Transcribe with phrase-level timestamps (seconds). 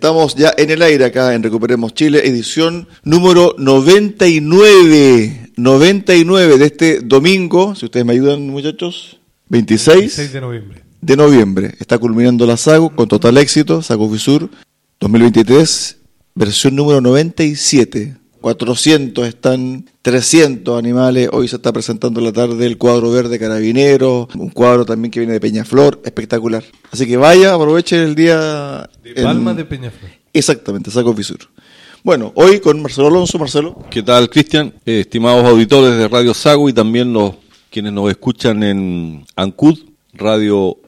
[0.00, 5.50] Estamos ya en el aire acá en Recuperemos Chile, edición número 99.
[5.58, 10.82] 99 de este domingo, si ustedes me ayudan muchachos, 26, 26 de noviembre.
[11.02, 11.74] de noviembre.
[11.78, 14.48] Está culminando la SAGO con total éxito, SAGO Fisur
[15.00, 15.98] 2023,
[16.34, 18.16] versión número 97.
[18.40, 21.28] 400 están, 300 animales.
[21.32, 25.20] Hoy se está presentando en la tarde el cuadro verde carabinero, un cuadro también que
[25.20, 26.64] viene de Peñaflor, espectacular.
[26.90, 28.88] Así que vaya, aproveche el día.
[29.02, 30.10] De en- Palma de Peñaflor.
[30.32, 31.38] Exactamente, Saco Fisur.
[32.02, 33.38] Bueno, hoy con Marcelo Alonso.
[33.38, 34.72] Marcelo, ¿Qué tal, Cristian?
[34.86, 37.34] Eh, estimados auditores de Radio Sago y también los
[37.70, 39.78] quienes nos escuchan en Ancud,
[40.14, 40.78] Radio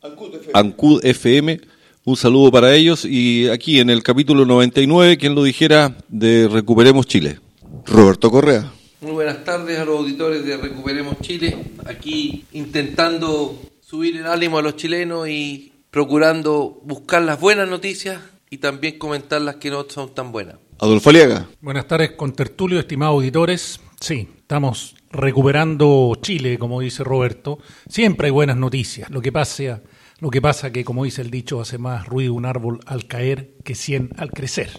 [0.55, 1.61] Ancud FM.
[2.05, 7.07] Un saludo para ellos y aquí en el capítulo 99, quien lo dijera, de Recuperemos
[7.07, 7.39] Chile.
[7.87, 8.71] Roberto Correa.
[9.01, 11.57] Muy buenas tardes a los auditores de Recuperemos Chile,
[11.87, 18.59] aquí intentando subir el ánimo a los chilenos y procurando buscar las buenas noticias y
[18.59, 20.57] también comentar las que no son tan buenas.
[20.79, 21.49] Adolfo Aliaga.
[21.61, 23.81] Buenas tardes, con tertulio, estimados auditores.
[24.01, 27.59] Sí, estamos recuperando Chile, como dice Roberto.
[27.89, 29.11] Siempre hay buenas noticias.
[29.11, 29.81] Lo que pasa,
[30.19, 33.55] lo que pasa que, como dice el dicho, hace más ruido un árbol al caer
[33.65, 34.71] que cien al crecer.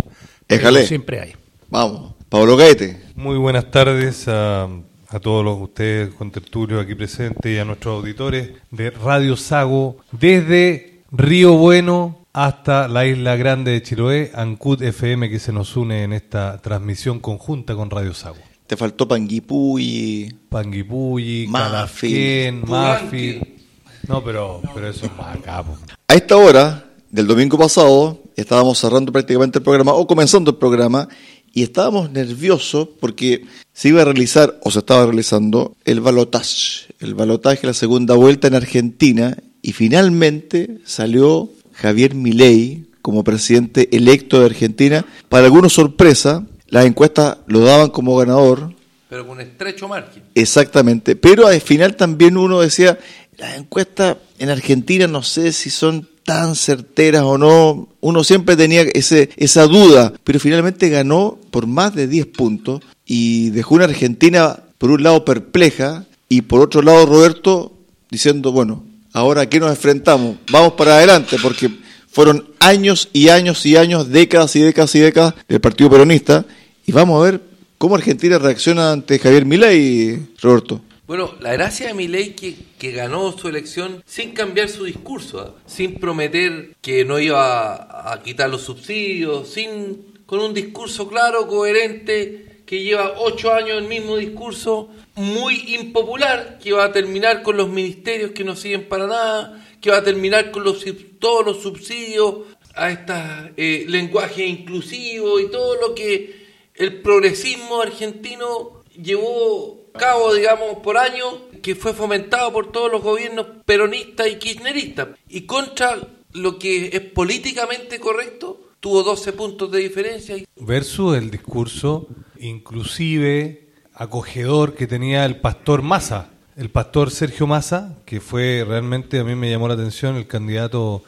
[0.48, 0.88] Pero Éjale.
[0.88, 1.34] siempre hay.
[1.70, 2.16] Vamos.
[2.34, 3.00] Pablo Gaete.
[3.16, 8.00] Muy buenas tardes a, a todos los ustedes con tertulio aquí presentes y a nuestros
[8.00, 15.30] auditores de Radio Sago desde Río Bueno hasta la isla grande de Chiloé, Ancud FM
[15.30, 18.38] que se nos une en esta transmisión conjunta con Radio Sago.
[18.66, 20.36] Te faltó Panguipulli.
[20.50, 21.52] Panguipulli.
[21.52, 22.63] Calafquén.
[22.68, 23.62] Mafil.
[24.08, 25.63] No, pero, pero eso es más acá.
[26.08, 31.08] A esta hora del domingo pasado estábamos cerrando prácticamente el programa o comenzando el programa
[31.53, 37.14] y estábamos nerviosos porque se iba a realizar o se estaba realizando el balotaje, el
[37.14, 44.47] balotaje, la segunda vuelta en Argentina y finalmente salió Javier Milei como presidente electo de
[44.47, 45.06] Argentina.
[45.30, 48.74] Para algunos sorpresa, las encuestas lo daban como ganador,
[49.08, 50.24] Pero con estrecho margen.
[50.34, 52.97] Exactamente, pero al final también uno decía,
[53.38, 58.81] las encuestas en Argentina no sé si son tan certeras o no, uno siempre tenía
[58.81, 64.59] ese, esa duda, pero finalmente ganó por más de 10 puntos y dejó una Argentina
[64.78, 67.73] por un lado perpleja y por otro lado Roberto
[68.09, 71.69] diciendo, bueno, ahora qué nos enfrentamos, vamos para adelante porque
[72.09, 76.45] fueron años y años y años, décadas y décadas y décadas del Partido Peronista
[76.85, 77.41] y vamos a ver
[77.78, 80.81] cómo Argentina reacciona ante Javier Milei, Roberto.
[81.06, 85.62] Bueno, la gracia de Milei que, que ganó su elección sin cambiar su discurso, ¿ah?
[85.66, 92.62] sin prometer que no iba a, quitar los subsidios, sin con un discurso claro, coherente,
[92.66, 97.68] que lleva ocho años el mismo discurso, muy impopular, que va a terminar con los
[97.68, 100.85] ministerios que no siguen para nada, que va a terminar con los,
[101.20, 109.83] todos los subsidios a este lenguaje inclusivo y todo lo que el progresismo argentino llevó
[109.94, 115.09] cabo, digamos, por años, que fue fomentado por todos los gobiernos peronistas y kirchneristas.
[115.30, 115.98] Y contra
[116.34, 120.36] lo que es políticamente correcto, tuvo 12 puntos de diferencia.
[120.58, 128.20] versus el discurso inclusive acogedor que tenía el pastor Massa, el pastor Sergio Massa, que
[128.20, 131.03] fue realmente, a mí me llamó la atención, el candidato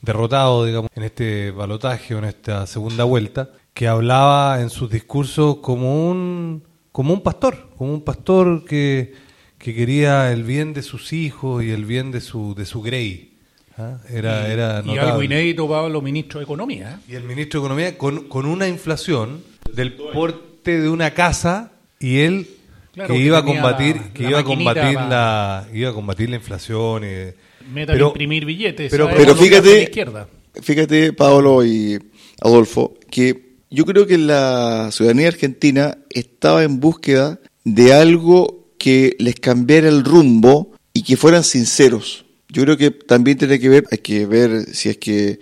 [0.00, 5.58] derrotado, digamos, en este balotaje o en esta segunda vuelta, que hablaba en sus discursos
[5.58, 6.64] como un,
[6.98, 9.12] como un pastor, como un pastor que,
[9.56, 13.34] que quería el bien de sus hijos y el bien de su, de su grey.
[13.76, 13.98] ¿ah?
[14.10, 15.24] Era, era Y algo notable.
[15.26, 16.98] inédito, Pablo, ministro de Economía.
[16.98, 17.12] ¿eh?
[17.12, 22.18] Y el ministro de Economía con, con una inflación del porte de una casa y
[22.18, 22.48] él
[22.94, 25.92] Claro, que que iba a combatir la- que la iba a combatir la iba a
[25.92, 28.90] combatir la inflación y, Metan a imprimir billetes.
[28.90, 29.08] pero-.
[29.16, 30.26] Pero fíjate, izquierda.
[30.60, 31.96] fíjate, Pablo y
[32.40, 39.36] Adolfo, que yo creo que la ciudadanía argentina estaba en búsqueda de algo que les
[39.36, 42.24] cambiara el rumbo y que fueran sinceros.
[42.48, 45.38] Yo creo que también tiene que ver, hay que ver si es que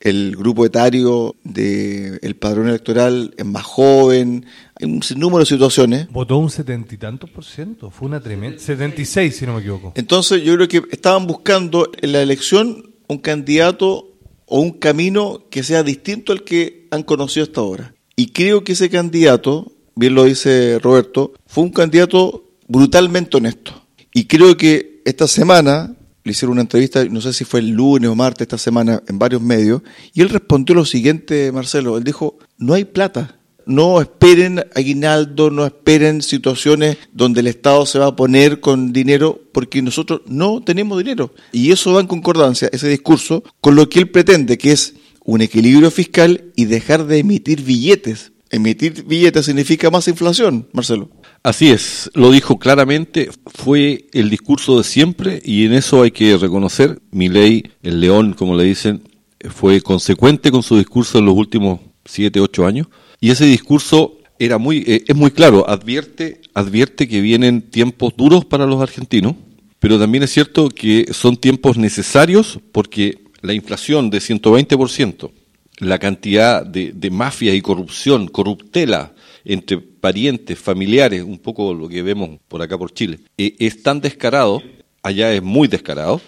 [0.00, 6.08] el grupo etario del padrón electoral es más joven, hay un sinnúmero de situaciones.
[6.10, 9.92] votó un setenta y tantos por ciento fue una tremenda 76 si no me equivoco
[9.96, 14.08] Entonces yo creo que estaban buscando en la elección un candidato
[14.46, 17.94] o un camino que sea distinto al que han conocido hasta ahora.
[18.16, 23.82] Y creo que ese candidato bien lo dice Roberto, fue un candidato brutalmente honesto.
[24.14, 25.94] Y creo que esta semana
[26.24, 29.18] le hicieron una entrevista, no sé si fue el lunes o martes esta semana, en
[29.18, 29.82] varios medios,
[30.14, 33.36] y él respondió lo siguiente, Marcelo, él dijo, no hay plata.
[33.66, 39.38] No esperen aguinaldo, no esperen situaciones donde el Estado se va a poner con dinero,
[39.52, 41.34] porque nosotros no tenemos dinero.
[41.52, 44.94] Y eso va en concordancia, ese discurso, con lo que él pretende, que es
[45.30, 48.32] un equilibrio fiscal y dejar de emitir billetes.
[48.50, 51.08] Emitir billetes significa más inflación, Marcelo.
[51.44, 56.36] Así es, lo dijo claramente, fue el discurso de siempre y en eso hay que
[56.36, 59.02] reconocer, mi ley, el león, como le dicen,
[59.50, 62.88] fue consecuente con su discurso en los últimos siete, ocho años
[63.20, 68.44] y ese discurso era muy, eh, es muy claro, advierte, advierte que vienen tiempos duros
[68.44, 69.36] para los argentinos,
[69.78, 75.30] pero también es cierto que son tiempos necesarios porque la inflación de 120%,
[75.78, 79.14] la cantidad de, de y corrupción, corruptela
[79.44, 84.00] entre parientes, familiares, un poco lo que vemos por acá por Chile, eh, es tan
[84.00, 84.62] descarado,
[85.02, 86.20] allá es muy descarado,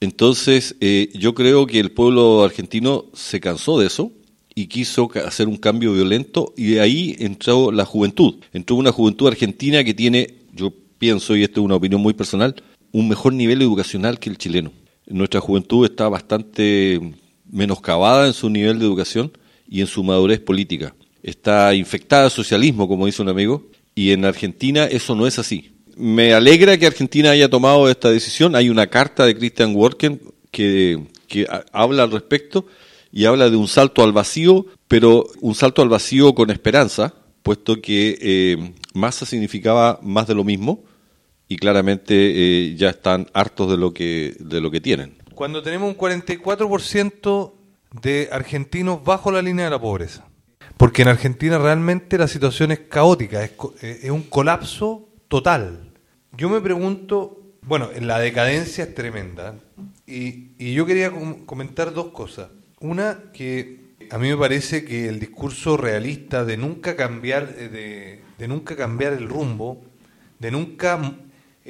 [0.00, 4.12] entonces eh, yo creo que el pueblo argentino se cansó de eso
[4.54, 9.28] y quiso hacer un cambio violento y de ahí entró la juventud, entró una juventud
[9.28, 12.56] argentina que tiene, yo pienso, y esto es una opinión muy personal,
[12.90, 14.72] un mejor nivel educacional que el chileno.
[15.08, 17.00] Nuestra juventud está bastante
[17.50, 19.32] menoscabada en su nivel de educación
[19.68, 20.94] y en su madurez política.
[21.22, 25.72] Está infectada de socialismo, como dice un amigo, y en Argentina eso no es así.
[25.96, 28.54] Me alegra que Argentina haya tomado esta decisión.
[28.54, 30.20] Hay una carta de Christian Worken
[30.50, 32.66] que, que habla al respecto
[33.10, 37.80] y habla de un salto al vacío, pero un salto al vacío con esperanza, puesto
[37.80, 40.84] que eh, masa significaba más de lo mismo
[41.48, 45.16] y claramente eh, ya están hartos de lo que de lo que tienen.
[45.34, 47.52] Cuando tenemos un 44%
[48.02, 50.26] de argentinos bajo la línea de la pobreza.
[50.76, 53.52] Porque en Argentina realmente la situación es caótica, es,
[53.82, 55.92] eh, es un colapso total.
[56.36, 59.54] Yo me pregunto, bueno, la decadencia es tremenda.
[60.06, 62.48] Y, y yo quería com comentar dos cosas.
[62.80, 68.22] Una, que a mí me parece que el discurso realista de nunca cambiar, eh, de,
[68.38, 69.82] de nunca cambiar el rumbo,
[70.38, 71.00] de nunca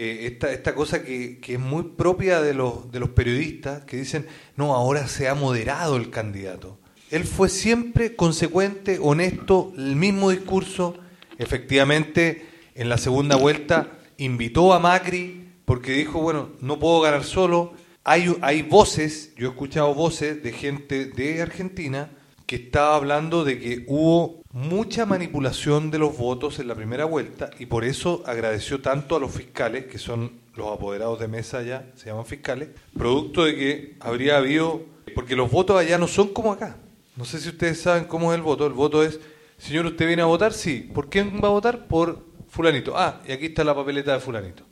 [0.01, 3.97] eh, esta, esta cosa que, que, es muy propia de los, de los periodistas que
[3.97, 6.79] dicen, no, ahora se ha moderado el candidato.
[7.11, 10.95] Él fue siempre consecuente, honesto, el mismo discurso.
[11.37, 12.47] Efectivamente,
[12.77, 17.73] en la segunda vuelta invitó a Macri porque dijo, bueno, no puedo ganar solo.
[18.05, 22.09] Hay, hay voces, yo he escuchado voces de gente de Argentina
[22.47, 27.51] que estaba hablando de que hubo mucha manipulación de los votos en la primera vuelta
[27.61, 31.87] y por eso agradeció tanto a los fiscales, que son los apoderados de mesa allá,
[31.95, 34.83] se llaman fiscales, producto de que habría habido,
[35.15, 36.77] porque los votos allá no son como acá.
[37.17, 38.67] No sé si ustedes saben cómo es el voto.
[38.67, 39.21] El voto es,
[39.59, 40.53] señor, ¿usted viene a votar?
[40.53, 40.91] Sí.
[40.93, 41.87] ¿Por quién va a votar?
[41.87, 42.97] Por fulanito.
[42.97, 44.65] Ah, y aquí está la papeleta de fulanito.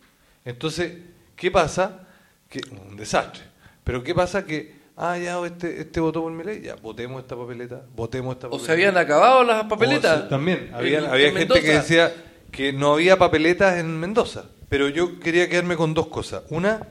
[0.44, 0.94] Entonces,
[1.36, 2.06] ¿qué pasa?
[2.48, 3.42] Que, un desastre.
[3.84, 4.44] Pero ¿qué pasa?
[4.44, 8.48] Que, ah, ya, este, este votó por mi ley, ya, votemos esta papeleta, votemos esta
[8.48, 8.62] papeleta.
[8.62, 10.24] ¿O se habían acabado las papeletas?
[10.24, 12.12] O, también, había, había gente que decía
[12.50, 14.46] que no había papeletas en Mendoza.
[14.68, 16.42] Pero yo quería quedarme con dos cosas.
[16.50, 16.86] Una,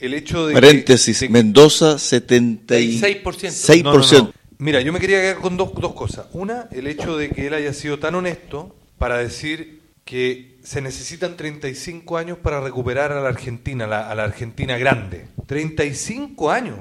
[0.00, 3.22] el hecho de Paréntesis, que, de, Mendoza 76%.
[3.22, 3.82] 6%.
[3.82, 4.32] No, no, no.
[4.58, 6.26] Mira, yo me quería quedar con dos, dos cosas.
[6.32, 11.36] Una, el hecho de que él haya sido tan honesto para decir que se necesitan
[11.36, 15.26] 35 años para recuperar a la Argentina, a la, a la Argentina grande.
[15.46, 16.78] 35 años.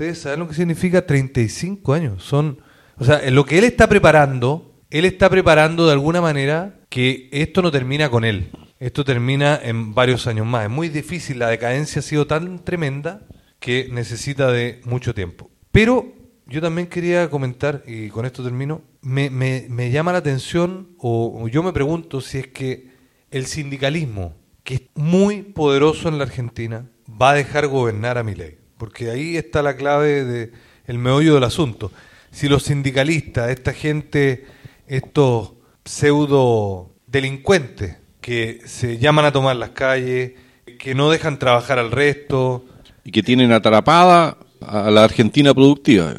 [0.00, 2.24] Ustedes saben lo que significa 35 años.
[2.24, 2.62] Son,
[2.96, 7.60] o sea, lo que él está preparando, él está preparando de alguna manera que esto
[7.60, 8.50] no termina con él.
[8.78, 10.64] Esto termina en varios años más.
[10.64, 13.26] Es muy difícil, la decadencia ha sido tan tremenda
[13.58, 15.50] que necesita de mucho tiempo.
[15.70, 16.14] Pero
[16.46, 21.42] yo también quería comentar, y con esto termino, me, me, me llama la atención, o,
[21.42, 22.88] o, yo me pregunto si es que
[23.30, 28.34] el sindicalismo, que es muy poderoso en la Argentina, va a dejar gobernar a mi
[28.34, 28.59] ley.
[28.80, 30.52] Porque ahí está la clave de
[30.86, 31.92] el meollo del asunto.
[32.30, 34.46] Si los sindicalistas, esta gente,
[34.88, 35.52] estos
[35.84, 40.32] pseudo delincuentes que se llaman a tomar las calles,
[40.78, 42.64] que no dejan trabajar al resto.
[43.04, 46.14] Y que tienen atrapada a la Argentina productiva.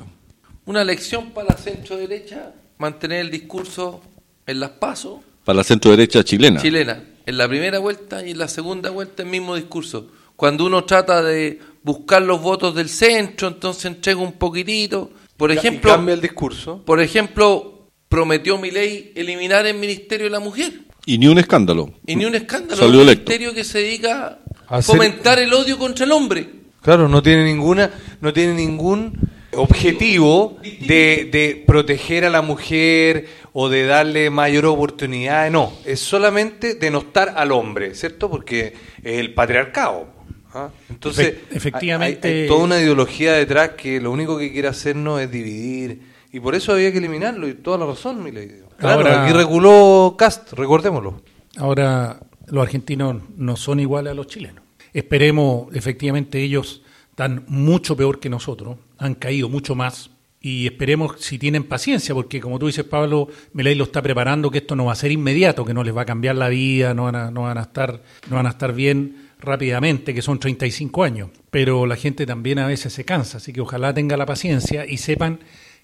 [0.65, 4.03] Una lección para la centro derecha, mantener el discurso
[4.45, 5.21] en las pasos.
[5.45, 6.61] Para la centro derecha chilena.
[6.61, 7.03] Chilena.
[7.25, 10.11] En la primera vuelta y en la segunda vuelta el mismo discurso.
[10.35, 15.11] Cuando uno trata de buscar los votos del centro, entonces entrega un poquitito.
[15.37, 16.83] Por ejemplo, y cambia el discurso.
[16.85, 20.73] Por ejemplo, prometió mi ley eliminar el Ministerio de la Mujer.
[21.05, 21.91] Y ni un escándalo.
[22.05, 22.79] Y ni un escándalo.
[22.79, 23.31] Salió un electo.
[23.31, 26.47] ministerio que se dedica a fomentar el odio contra el hombre.
[26.81, 29.17] Claro, no tiene ninguna, no tiene ningún
[29.53, 36.75] objetivo de, de proteger a la mujer o de darle mayor oportunidad, no, es solamente
[36.75, 38.29] denostar al hombre, ¿cierto?
[38.29, 38.73] Porque
[39.03, 40.07] es el patriarcado.
[40.53, 40.69] ¿Ah?
[40.89, 45.21] Entonces, Efect- efectivamente- hay, hay toda una ideología detrás que lo único que quiere hacernos
[45.21, 46.01] es dividir.
[46.33, 48.61] Y por eso había que eliminarlo, y toda la razón, mi ley.
[48.77, 51.21] Claro, Ahora- aquí reguló Cast, recordémoslo.
[51.57, 54.63] Ahora, los argentinos no son iguales a los chilenos.
[54.93, 60.09] Esperemos, efectivamente, ellos están mucho peor que nosotros, han caído mucho más.
[60.43, 64.57] Y esperemos si tienen paciencia, porque como tú dices, Pablo, Milei lo está preparando, que
[64.59, 67.03] esto no va a ser inmediato, que no les va a cambiar la vida, no
[67.03, 71.03] van a, no van a, estar, no van a estar bien rápidamente, que son 35
[71.03, 71.29] años.
[71.49, 74.97] Pero la gente también a veces se cansa, así que ojalá tenga la paciencia y
[74.97, 75.39] sepan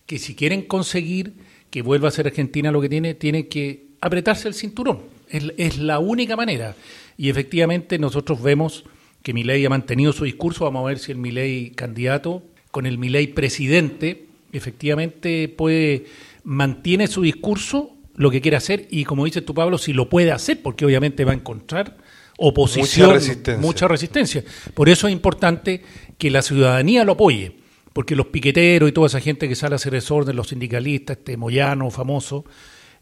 [0.05, 1.33] que si quieren conseguir
[1.69, 5.01] que vuelva a ser Argentina lo que tiene, tiene que apretarse el cinturón.
[5.29, 6.75] Es, la única manera.
[7.17, 8.85] Y efectivamente nosotros vemos
[9.21, 10.63] que Milei ha mantenido su discurso.
[10.63, 16.05] Vamos a ver si el Milei candidato con el Milei presidente efectivamente puede
[16.45, 20.31] mantiene su discurso lo que quiere hacer y como dices tú Pablo si lo puede
[20.31, 21.97] hacer porque obviamente va a encontrar
[22.37, 23.61] oposición Mucha resistencia.
[23.61, 25.81] mucha resistencia por eso es importante
[26.17, 27.57] que la ciudadanía lo apoye
[27.93, 31.35] porque los piqueteros y toda esa gente que sale a hacer desorden los sindicalistas este
[31.35, 32.45] Moyano famoso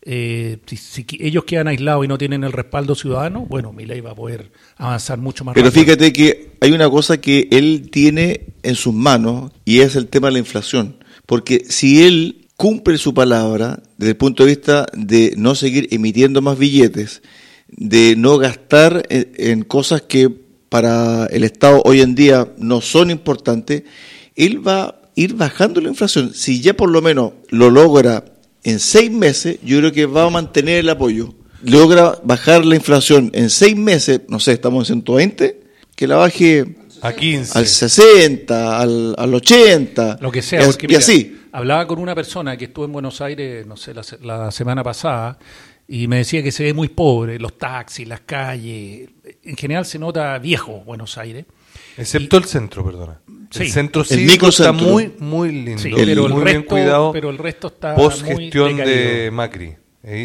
[0.08, 4.16] eh, si, ellos quedan aislados y no tienen el respaldo ciudadano, bueno, Milei va a
[4.16, 5.84] poder avanzar mucho más Pero rápido.
[5.84, 10.28] fíjate que hay una cosa que él tiene en sus manos y es el tema
[10.28, 11.04] de la inflación.
[11.26, 16.40] Porque si él cumple su palabra desde el punto de vista de no seguir emitiendo
[16.44, 17.24] más billetes,
[17.78, 20.30] de no gastar en, en cosas que
[20.70, 23.84] para el Estado hoy en día no son importantes,
[24.36, 26.34] él va a ir bajando la inflación.
[26.34, 28.26] Si ya por lo menos lo logra
[28.64, 31.34] en seis meses, yo creo que va a mantener el apoyo.
[31.64, 35.62] Logra bajar la inflación en seis meses, no sé, estamos en 120,
[35.96, 37.58] que la baje A 15.
[37.58, 41.40] al 60, al, al 80, Lo que sea, y, así.
[41.52, 45.40] Hablaba con una persona que estuvo en Buenos Aires, no sé, la, la semana pasada,
[45.88, 49.10] y me decía que se ve muy pobre, los taxis, las calles.
[49.44, 51.46] En general se nota viejo Buenos Aires.
[51.98, 53.20] Excepto el centro, perdona.
[53.52, 53.64] Sí.
[53.64, 55.82] El centro El cívico está muy, muy lindo.
[55.82, 57.12] Sí, El- pero, el muy bien cuidado.
[57.12, 59.32] pero el resto está Post muy gestión de decaído.
[59.32, 59.76] Macri.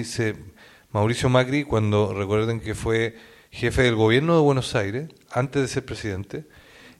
[0.04, 0.34] Se,
[0.92, 3.16] Mauricio Macri, cuando recuerden que fue
[3.50, 6.44] jefe del gobierno de Buenos Aires, antes de ser presidente,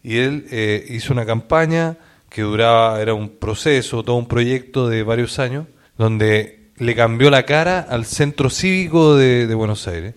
[0.03, 1.97] y él eh, hizo una campaña
[2.29, 5.67] que duraba, era un proceso, todo un proyecto de varios años,
[5.99, 10.15] donde le cambió la cara al centro cívico de, de Buenos Aires.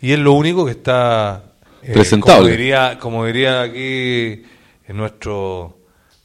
[0.00, 2.38] Y es lo único que está eh, Presentable.
[2.42, 4.42] Como diría, como diría aquí
[4.88, 5.78] en nuestro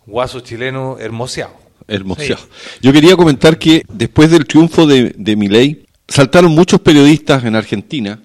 [0.05, 1.53] guaso chileno, hermoseado.
[1.87, 2.41] Hermoseado.
[2.81, 8.19] Yo quería comentar que después del triunfo de, de Milei, saltaron muchos periodistas en Argentina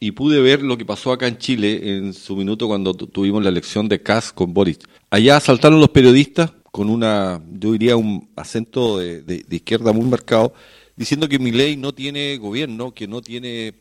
[0.00, 3.42] y pude ver lo que pasó acá en Chile en su minuto cuando tu- tuvimos
[3.42, 4.78] la elección de Kass con Boris.
[5.10, 10.06] Allá saltaron los periodistas con una, yo diría, un acento de, de- de izquierda muy
[10.06, 10.54] marcado,
[10.96, 13.74] diciendo que Milei no tiene gobierno, que no tiene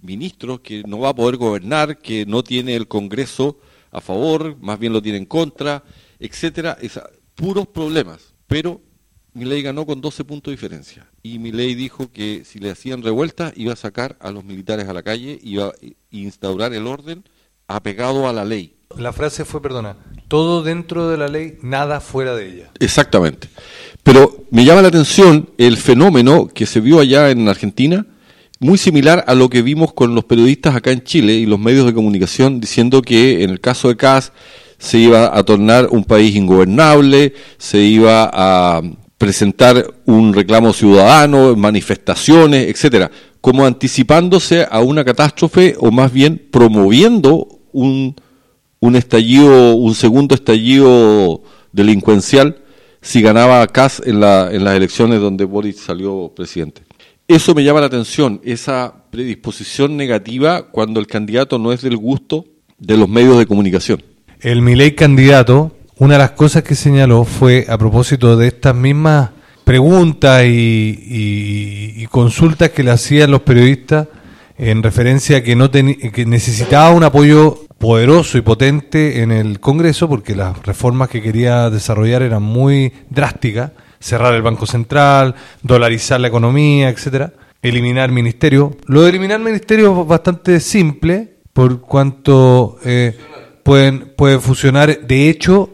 [0.00, 3.58] ministros, que no va a poder gobernar, que no tiene el Congreso
[3.90, 5.82] a favor, más bien lo tiene en contra,
[6.18, 8.34] etcétera, Esa- puros problemas.
[8.46, 8.80] Pero
[9.32, 11.10] Milei ganó con 12 puntos de diferencia.
[11.22, 14.92] Y Milei dijo que si le hacían revueltas iba a sacar a los militares a
[14.92, 15.72] la calle, iba a
[16.10, 17.24] instaurar el orden
[17.66, 18.76] apegado a la ley.
[18.96, 19.96] La frase fue, perdona,
[20.28, 22.70] todo dentro de la ley, nada fuera de ella.
[22.78, 23.48] Exactamente.
[24.04, 28.06] Pero me llama la atención el fenómeno que se vio allá en Argentina,
[28.60, 31.86] muy similar a lo que vimos con los periodistas acá en Chile y los medios
[31.86, 34.32] de comunicación diciendo que en el caso de CAS
[34.78, 38.82] se iba a tornar un país ingobernable, se iba a
[39.16, 47.48] presentar un reclamo ciudadano, manifestaciones, etcétera, como anticipándose a una catástrofe o más bien promoviendo
[47.72, 48.16] un,
[48.80, 51.42] un estallido, un segundo estallido
[51.72, 52.63] delincuencial
[53.04, 56.82] si ganaba Kass en, la, en las elecciones donde Boris salió presidente.
[57.28, 62.46] Eso me llama la atención, esa predisposición negativa cuando el candidato no es del gusto
[62.78, 64.02] de los medios de comunicación.
[64.40, 69.30] El Milei candidato, una de las cosas que señaló fue a propósito de estas mismas
[69.64, 74.06] preguntas y, consultas que le hacían los periodistas
[74.56, 80.08] en referencia a que no que necesitaba un apoyo poderoso y potente en el Congreso
[80.08, 86.28] porque las reformas que quería desarrollar eran muy drásticas, cerrar el Banco Central, dolarizar la
[86.28, 88.74] economía, etcétera, eliminar ministerios.
[88.86, 93.16] Lo de eliminar ministerios es bastante simple por cuanto eh,
[93.62, 95.70] pueden pueden funcionar de hecho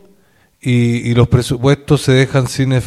[0.60, 2.80] y, los presupuestos se dejan sin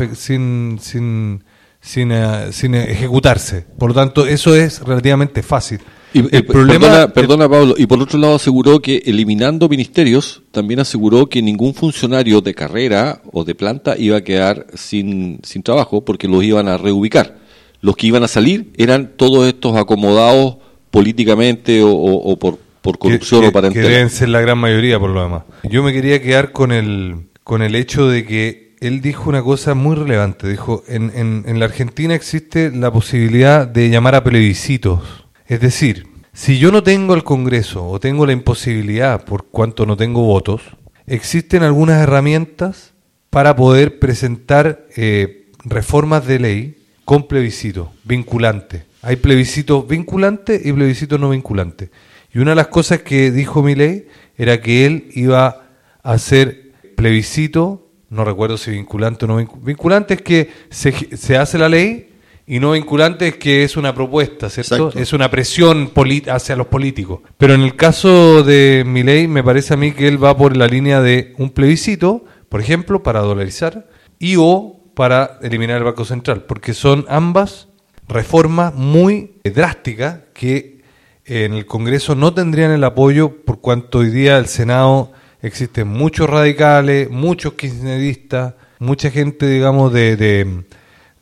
[0.79, 1.43] sin
[1.83, 3.65] sin, eh, sin ejecutarse.
[3.77, 5.81] Por lo tanto, eso es relativamente fácil.
[6.13, 10.43] Y, el, el problema, perdona, perdona, Pablo, y por otro lado aseguró que eliminando ministerios,
[10.51, 15.63] también aseguró que ningún funcionario de carrera o de planta iba a quedar sin, sin
[15.63, 17.37] trabajo porque los iban a reubicar.
[17.81, 20.57] Los que iban a salir eran todos estos acomodados
[20.91, 24.57] políticamente o, o- o por, por corrupción que, o para que deben ser la gran
[24.57, 25.43] mayoría por lo demás.
[25.69, 29.73] Yo me quería quedar con el, con el hecho de que él dijo una cosa
[29.73, 30.47] muy relevante.
[30.47, 35.22] Dijo, en, en, en la Argentina existe la posibilidad de llamar a plebiscitos.
[35.47, 39.97] Es decir, si yo no tengo el Congreso o tengo la imposibilidad por cuanto no
[39.97, 40.61] tengo votos,
[41.05, 42.93] existen algunas herramientas
[43.29, 48.85] para poder presentar eh, reformas de ley con plebiscito, vinculante.
[49.01, 51.89] Hay plebiscitos vinculantes y plebiscitos no vinculantes.
[52.33, 54.07] Y una de las cosas que dijo Milei
[54.37, 55.65] era que él iba
[56.01, 59.65] a hacer plebiscito, no recuerdo si vinculante o no vinculante.
[59.67, 62.12] Vinculante es que se, se hace la ley
[62.45, 64.75] y no vinculante es que es una propuesta, ¿cierto?
[64.75, 64.99] Exacto.
[64.99, 65.91] Es una presión
[66.27, 67.21] hacia los políticos.
[67.37, 70.67] Pero en el caso de Milei me parece a mí que él va por la
[70.67, 73.87] línea de un plebiscito, por ejemplo, para dolarizar
[74.19, 77.69] y o para eliminar el Banco Central, porque son ambas
[78.07, 80.81] reformas muy drásticas que
[81.25, 86.29] en el Congreso no tendrían el apoyo por cuanto hoy día el Senado existen muchos
[86.29, 90.63] radicales, muchos kirchneristas, mucha gente, digamos, de, de,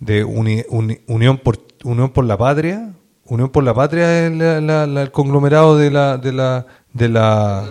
[0.02, 2.92] de uni- uni- unión, por, unión por la Patria.
[3.26, 7.08] Unión por la Patria es la- la- la- el conglomerado de la, de la, de
[7.08, 7.70] la,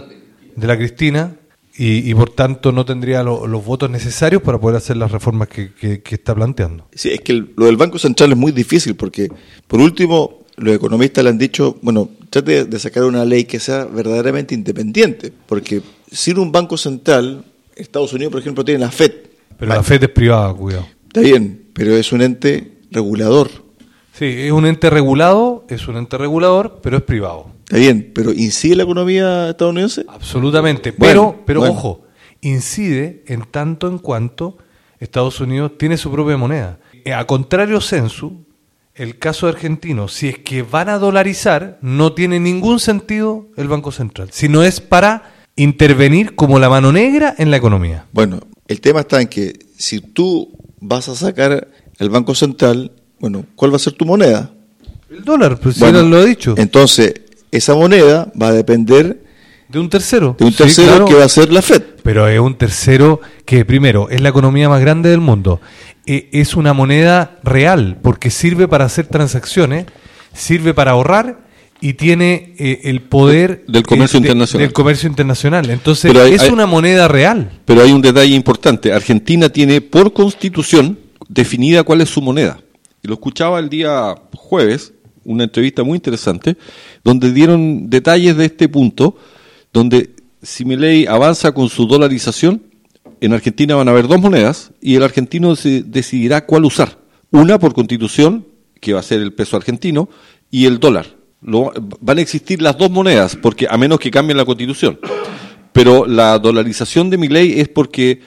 [0.57, 1.37] de la Cristina
[1.77, 5.49] y, y por tanto no tendría lo- los votos necesarios para poder hacer las reformas
[5.49, 6.87] que, que- que está planteando.
[6.95, 9.29] Sí, es que el- lo del Banco Central es muy difícil porque,
[9.67, 13.85] por último, los economistas le han dicho, bueno, trate de sacar una ley que sea
[13.87, 17.45] verdaderamente independiente, porque sin un Banco Central,
[17.77, 19.13] Estados Unidos, por ejemplo, tiene la FED.
[19.59, 20.87] Pero la FED es privada, cuidado.
[21.09, 23.49] Está bien, pero es un ente regulador.
[24.13, 27.47] Sí, es un ente regulado, es un ente regulador, pero es privado.
[27.65, 30.05] Está bien, pero ¿incide la economía estadounidense?
[30.07, 30.91] Absolutamente.
[30.91, 31.75] Bueno, pero, pero bueno.
[31.75, 32.03] ojo,
[32.43, 34.59] incide en tanto en cuanto
[34.99, 36.81] Estados Unidos tiene su propia moneda.
[37.07, 38.45] Eh, A contrario censu,
[38.95, 43.91] el caso argentino, si es que van a dolarizar, no tiene ningún sentido el Banco
[43.91, 48.05] Central, sino es para intervenir como la mano negra en la economía.
[48.13, 53.45] Bueno, el tema está en que si tú vas a sacar el Banco Central, bueno,
[53.57, 54.51] ¿cuál va a ser tu moneda?
[55.11, 57.15] El dólar, pues si Bueno, él lo ha dicho, Entonces,
[57.51, 59.23] esa moneda va a depender
[59.69, 60.37] de un tercero.
[60.39, 61.05] de un Sí, tercero claro.
[61.07, 61.83] que va a ser la FED.
[62.03, 65.61] Pero es un tercero que, primero, es la economía más grande del mundo.
[66.07, 69.87] E- Es una moneda real, porque sirve para hacer transacciones,
[70.33, 71.41] sirve para ahorrar
[71.81, 74.67] y tiene eh, el poder Del comercio de- internacional.
[74.67, 75.71] Del comercio internacional.
[75.71, 77.61] Entonces, hay- es hay- una moneda real.
[77.65, 78.93] Pero hay un detalle importante.
[78.93, 82.61] Argentina tiene por constitución definida cuál es su moneda.
[83.03, 84.93] Y lo escuchaba el día jueves,
[85.25, 86.57] una entrevista muy interesante,
[87.05, 89.17] donde dieron detalles de este punto,
[89.73, 90.11] donde
[90.43, 92.63] si Milei avanza con su dolarización,
[93.23, 96.99] en Argentina van a haber dos monedas y el argentino se decidirá cuál usar.
[97.31, 98.47] Una por constitución,
[98.81, 100.09] que va a ser el peso argentino,
[100.51, 101.07] y el dólar.
[101.43, 104.99] Lo- van a existir las dos monedas, porque a menos que cambien la constitución.
[105.73, 108.21] Pero la dolarización de mi ley es porque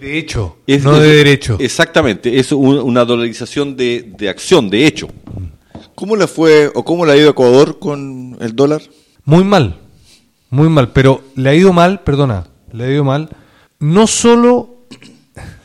[0.00, 1.56] De hecho, es no de derecho.
[1.60, 5.08] Exactamente, es un- una dolarización de, de acción, de hecho.
[5.94, 8.82] ¿Cómo le fue o cómo le ha ido a Ecuador con el dólar?
[9.24, 9.76] Muy mal,
[10.50, 13.28] muy mal, pero le ha ido mal, perdona, le ha ido mal,
[13.78, 14.86] no solo,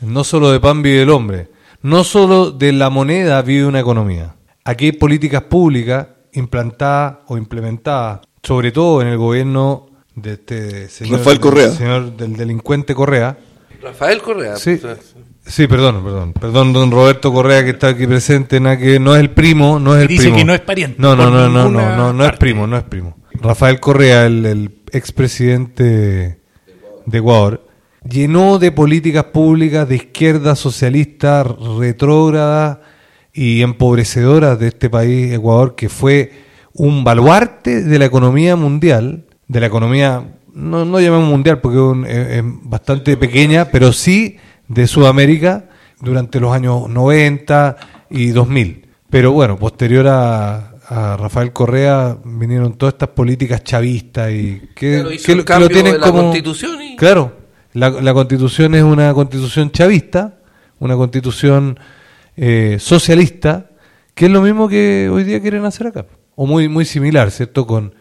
[0.00, 1.48] no solo de pan vive el hombre,
[1.82, 4.34] no solo de la moneda vive una economía.
[4.64, 11.18] Aquí hay políticas públicas implantadas o implementadas, sobre todo en el gobierno de este señor,
[11.18, 11.66] Rafael Correa.
[11.68, 13.36] del señor del delincuente Correa.
[13.82, 14.56] Rafael Correa.
[14.56, 15.14] Sí, pues,
[15.46, 19.20] sí, perdón, perdón, perdón, don Roberto Correa que está aquí presente, nada que no es
[19.20, 20.36] el primo, no es el Dice primo.
[20.36, 22.84] que no es pariente, No, no, no, no, no, no, no es primo, no es
[22.84, 23.16] primo.
[23.40, 26.38] Rafael Correa, el, el expresidente
[27.06, 27.66] de Ecuador,
[28.08, 31.42] llenó de políticas públicas de izquierda socialista,
[31.78, 32.82] retrógrada
[33.32, 36.32] y empobrecedora de este país, Ecuador, que fue
[36.74, 40.22] un baluarte de la economía mundial, de la economía,
[40.54, 44.36] no, no llamemos mundial porque es, un- es- es bastante pequeña, pero sí
[44.68, 45.68] de Sudamérica
[46.00, 47.76] durante los años 90
[48.10, 48.86] y 2000.
[49.10, 55.12] Pero bueno, posterior a, a Rafael Correa vinieron todas estas políticas chavistas y que, Claro,
[55.12, 56.22] hizo que el lo- que cambio lo tienen de la como...
[56.22, 57.32] Constitución y- Claro,
[57.74, 60.34] la, la constitución es una constitución chavista,
[60.78, 61.78] una constitución
[62.36, 63.70] eh, socialista,
[64.14, 66.06] que es lo mismo que hoy día quieren hacer acá.
[66.34, 67.66] O muy, muy similar, ¿cierto?
[67.66, 67.94] Con,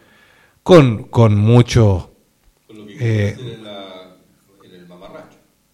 [0.63, 2.11] con, con mucho...
[2.99, 3.35] eh,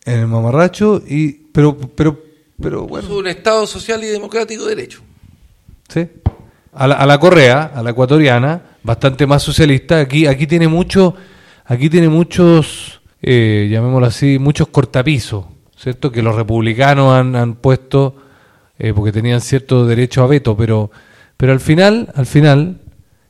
[0.05, 2.17] en el mamarracho y pero pero
[2.61, 5.01] pero Es bueno un Estado social y democrático de derecho.
[5.89, 6.07] sí
[6.73, 9.99] a la, a la correa a la ecuatoriana bastante más socialista.
[9.99, 11.15] Aquí, aquí tiene mucho,
[11.65, 16.11] aquí tiene muchos, eh, llamémoslo así, muchos cortapisos, ¿cierto?
[16.11, 18.15] Que los republicanos han, han puesto
[18.79, 20.91] eh, porque tenían cierto derecho a veto, pero,
[21.35, 22.81] pero al final, al final,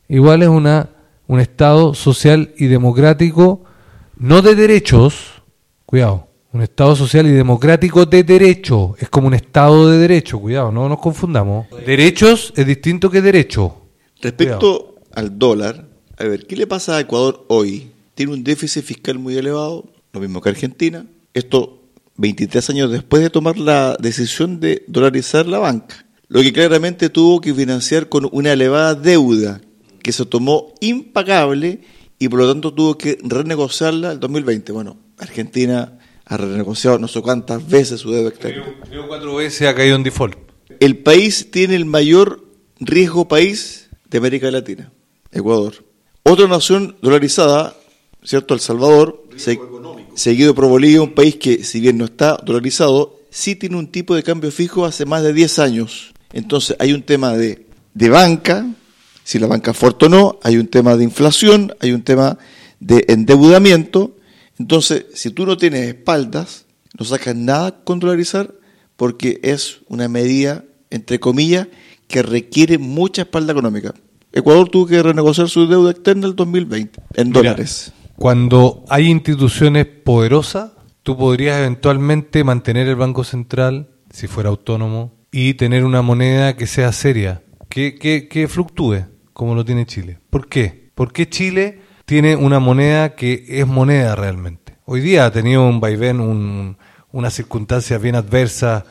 [0.08, 0.90] igual es una,
[1.28, 3.64] un Estado social y democrático,
[4.18, 5.42] no de derechos,
[5.86, 10.72] cuidado, un Estado social y democrático de derecho, es como un Estado de derecho, cuidado,
[10.72, 11.68] no nos confundamos.
[11.86, 13.82] Derechos es distinto que derecho.
[14.22, 17.92] Respecto al dólar, a ver, ¿qué le pasa a Ecuador hoy?
[18.16, 21.06] Tiene un déficit fiscal muy elevado, lo mismo que Argentina.
[21.34, 21.77] Esto
[22.18, 27.40] 23 años después de tomar la decisión de dolarizar la banca, lo que claramente tuvo
[27.42, 29.62] que financiar con una elevada deuda
[30.02, 31.82] que se tomó impagable
[32.20, 34.72] y por lo tanto tuvo que renegociarla el 2020.
[34.72, 38.66] Bueno, Argentina ha renegociado no sé cuántas veces su deuda externa.
[38.90, 40.36] Creo cuatro veces ha caído en default.
[40.80, 42.44] El país tiene el mayor
[42.80, 44.92] riesgo país de América Latina,
[45.32, 45.86] Ecuador.
[46.24, 47.76] Otra nación dolarizada,
[48.24, 48.54] ¿cierto?
[48.54, 49.58] El Salvador, se-
[50.18, 54.16] seguido por Bolivia, un país que, si bien no está dolarizado, sí tiene un tipo
[54.16, 56.12] de cambio fijo hace más de 10 años.
[56.34, 58.66] Entonces, hay un tema de, de banca,
[59.24, 62.40] si la banca es fuerte o no, hay un tema de inflación, hay un tema
[62.80, 64.16] de endeudamiento.
[64.58, 66.66] Entonces, si tú no tienes espaldas,
[66.98, 68.56] no sacas nada con dolarizar
[68.96, 71.68] porque es una medida, entre comillas,
[72.08, 73.94] que requiere mucha espalda económica.
[74.32, 77.92] Ecuador tuvo que renegociar su deuda externa el 2020 en Mira, dólares.
[78.18, 80.72] Cuando hay instituciones poderosas,
[81.04, 86.66] tú podrías eventualmente mantener el Banco Central, si fuera autónomo, y tener una moneda que
[86.66, 90.18] sea seria, que, que, que fluctúe, como lo tiene Chile.
[90.32, 90.90] ¿Por qué?
[90.96, 94.78] Porque Chile tiene una moneda que es moneda realmente.
[94.86, 96.80] Hoy día ha tenido un vaivén, un,
[97.12, 98.84] unas circunstancias bien adversas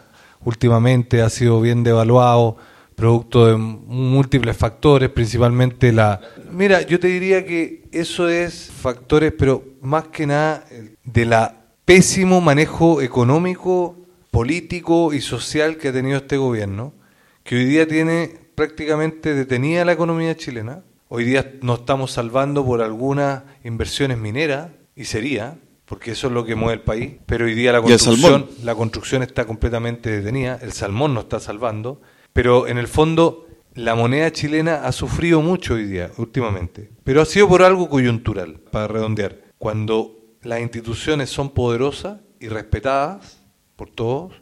[0.44, 2.58] últimamente, ha sido bien devaluado,
[2.96, 6.20] producto de múltiples factores, principalmente la...
[6.50, 10.64] Mira, yo te diría que eso es factores, pero más que nada
[11.04, 11.54] de la
[11.84, 13.96] pésimo manejo económico,
[14.30, 16.94] político y social que ha tenido este gobierno,
[17.44, 20.82] que hoy día tiene prácticamente detenida la economía chilena.
[21.08, 26.44] Hoy día nos estamos salvando por algunas inversiones mineras, y sería, porque eso es lo
[26.44, 30.72] que mueve el país, pero hoy día la construcción, la construcción está completamente detenida, el
[30.72, 32.00] salmón nos está salvando,
[32.36, 37.24] pero en el fondo la moneda chilena ha sufrido mucho hoy día, últimamente, pero ha
[37.24, 39.38] sido por algo coyuntural, para redondear.
[39.56, 43.42] Cuando las instituciones son poderosas y respetadas
[43.74, 44.34] por todos,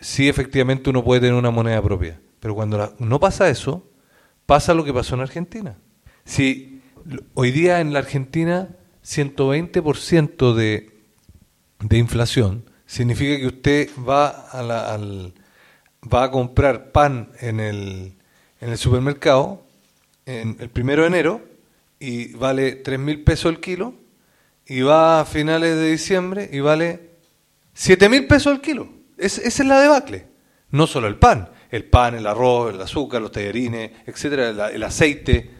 [0.00, 3.88] sí efectivamente uno puede tener una moneda propia, pero cuando la- no pasa eso,
[4.44, 5.78] pasa lo que pasó en Argentina.
[6.24, 6.82] Si
[7.34, 8.68] hoy día en la Argentina
[9.04, 10.90] 120% de,
[11.78, 15.34] de inflación significa que usted va a, la- al,
[16.12, 18.14] va a comprar pan en el,
[18.60, 19.62] en el supermercado
[20.26, 21.40] en el primero de enero
[21.98, 23.94] y vale 3 mil pesos el kilo
[24.66, 27.10] y va a finales de diciembre y vale
[27.74, 28.88] 7 mil pesos el kilo.
[29.18, 30.26] Es, esa es la debacle.
[30.70, 34.82] No solo el pan, el pan, el arroz, el azúcar, los tallarines, etcétera, el, el
[34.82, 35.50] aceite.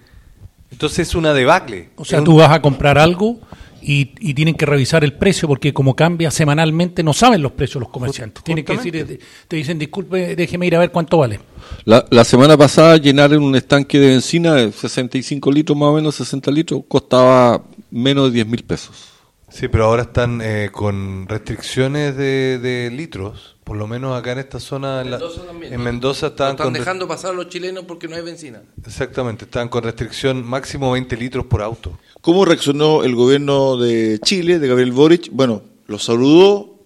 [0.71, 1.91] Entonces es una debacle.
[1.97, 3.41] O sea, tú vas a comprar algo
[3.83, 7.81] y, y tienen que revisar el precio porque como cambia semanalmente no saben los precios
[7.81, 8.45] los comerciantes.
[8.45, 9.25] Tienen que decir, Justamente.
[9.25, 11.41] te, te dicen, disculpe, déjeme ir a ver cuánto vale.
[11.85, 16.15] La, la semana pasada llenaron un estanque de benzina de 65 litros más o menos,
[16.15, 19.12] 60 litros, costaba menos de 10 mil pesos.
[19.53, 23.57] Sí, pero ahora están eh, con restricciones de, de litros.
[23.65, 25.85] Por lo menos acá en esta zona, en, la- Mendoza también, en ¿no?
[25.85, 28.63] Mendoza No estaban están con, dejando pasar a los chilenos porque no hay benzina.
[28.85, 31.99] exactamente, estaban con restricción máximo 20 litros por auto.
[32.23, 35.29] ¿Cómo reaccionó el gobierno de Chile, de Gabriel Boric?
[35.31, 36.79] Bueno, lo saludó,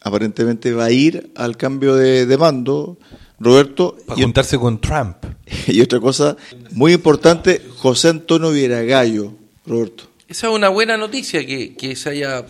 [0.00, 2.98] aparentemente va a ir al cambio de, de mando,
[3.38, 3.96] Roberto.
[4.06, 5.16] Para Y, juntarse con Trump.
[5.66, 6.36] y otra cosa
[6.72, 9.32] muy importante, José Antonio Vieragallo,
[9.66, 10.04] Roberto.
[10.30, 12.46] Esa es una buena noticia que, que se haya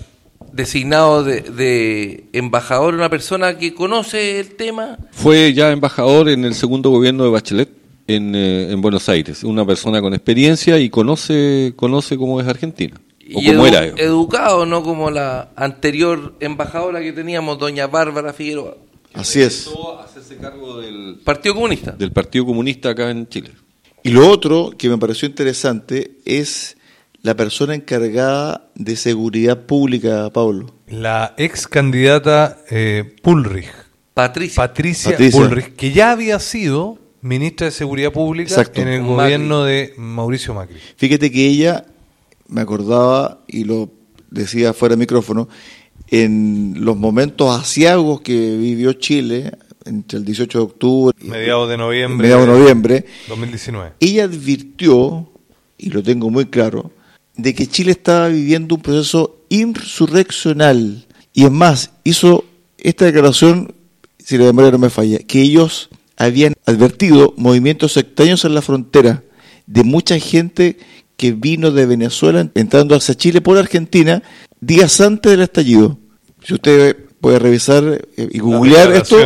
[0.53, 4.99] designado de, de embajador una persona que conoce el tema.
[5.13, 7.71] Fue ya embajador en el segundo gobierno de Bachelet
[8.07, 13.01] en, eh, en Buenos Aires, una persona con experiencia y conoce, conoce cómo es Argentina,
[13.35, 13.85] o Y cómo edu- era.
[14.03, 18.77] educado, no como la anterior embajadora que teníamos, doña Bárbara Figueroa.
[19.15, 19.67] Así es.
[19.67, 21.93] Empezó a hacerse cargo del, Partido Comunista.
[21.93, 23.53] del Partido Comunista acá en Chile.
[24.03, 26.77] Y lo otro que me pareció interesante es
[27.23, 30.75] la persona encargada de seguridad pública, Pablo.
[30.89, 33.71] La ex candidata eh, Pulrich,
[34.15, 34.63] Patricia.
[34.63, 35.41] Patricia, Patricia.
[35.41, 38.81] Bullrich, que ya había sido ministra de Seguridad Pública Exacto.
[38.81, 40.77] en el gobierno de Mauricio Macri.
[40.97, 41.85] Fíjate que ella,
[42.49, 43.91] me acordaba y lo
[44.31, 45.49] decía fuera de micrófono,
[46.09, 49.53] en los momentos asiagos que vivió Chile,
[49.85, 52.29] entre el 18 de octubre y Mediados de noviembre.
[52.29, 53.93] mediados de noviembre, 2019.
[54.01, 55.31] ella advirtió
[55.79, 56.91] y lo tengo muy claro,
[57.37, 61.07] de que Chile estaba viviendo un proceso insurreccional.
[61.33, 62.45] Y es más, hizo
[62.79, 63.75] esta declaración,
[64.19, 69.23] si la memoria no me falla, que ellos habían advertido movimientos extraños en la frontera
[69.67, 70.79] de mucha gente
[71.17, 74.23] que vino de Venezuela entrando hacia Chile por Argentina
[74.61, 75.99] días antes del estallido.
[76.43, 79.17] Si usted puede revisar eh, y googlear esto,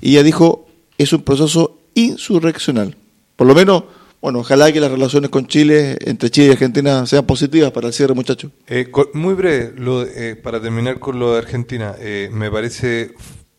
[0.00, 2.96] y ella dijo, es un proceso insurreccional.
[3.36, 3.84] Por lo menos
[4.20, 7.92] bueno, ojalá que las relaciones con Chile, entre Chile y Argentina, sean positivas para el
[7.92, 8.50] cierre, muchachos.
[8.66, 9.74] Eh, muy breve,
[10.14, 13.14] eh, para terminar con lo de Argentina, eh, me parece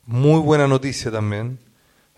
[0.06, 1.60] muy buena noticia también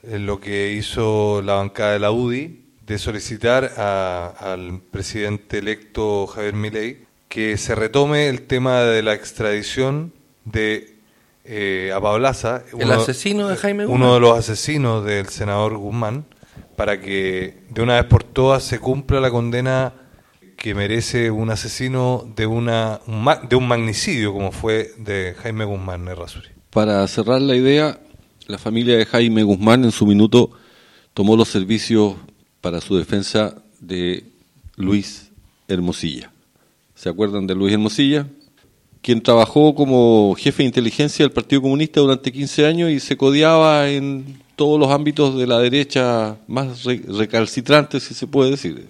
[0.03, 7.05] lo que hizo la bancada de la UDI de solicitar al presidente electo Javier Milei
[7.31, 10.11] que se retome el tema de la extradición
[10.43, 10.97] de
[11.45, 12.15] eh, a
[12.77, 14.01] el asesino de Jaime Guzmán.
[14.01, 16.25] Uno de los asesinos del senador Guzmán
[16.81, 19.93] para que de una vez por todas se cumpla la condena
[20.57, 22.99] que merece un asesino de una
[23.47, 26.47] de un magnicidio como fue de Jaime Guzmán Errázuri.
[26.71, 27.99] Para cerrar la idea,
[28.47, 30.53] la familia de Jaime Guzmán en su minuto
[31.13, 32.15] tomó los servicios
[32.61, 34.23] para su defensa de
[34.75, 35.29] Luis
[35.67, 36.31] Hermosilla.
[36.95, 38.25] ¿Se acuerdan de Luis Hermosilla?
[39.03, 43.87] Quien trabajó como jefe de inteligencia del Partido Comunista durante 15 años y se codiaba
[43.87, 48.85] en todos los ámbitos de la derecha más recalcitrantes, si se puede decir.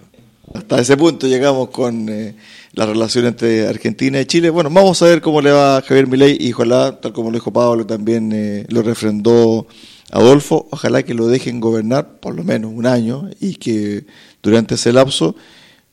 [0.52, 2.34] Hasta ese punto llegamos con eh,
[2.74, 4.50] la relación entre Argentina y Chile.
[4.50, 7.54] Bueno, vamos a ver cómo le va Javier Milei y ojalá, tal como lo dijo
[7.54, 9.66] Pablo, también eh, lo refrendó
[10.10, 14.04] Adolfo, ojalá que lo dejen gobernar por lo menos un año y que
[14.42, 15.34] durante ese lapso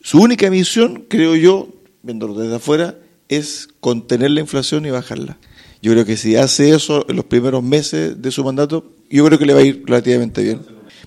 [0.02, 1.70] su única misión, creo yo,
[2.04, 2.98] viéndolo desde afuera,
[3.30, 5.38] es contener la inflación y bajarla.
[5.82, 9.40] Yo creo que si hace eso en los primeros meses de su mandato, yo creo
[9.40, 10.62] que le va a ir relativamente bien.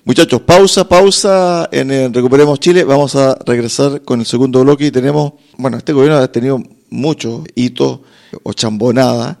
[0.05, 2.83] Muchachos, pausa, pausa en Recuperemos Chile.
[2.83, 7.43] Vamos a regresar con el segundo bloque y tenemos, bueno, este gobierno ha tenido muchos
[7.55, 8.01] hitos
[8.43, 9.37] o chambonadas.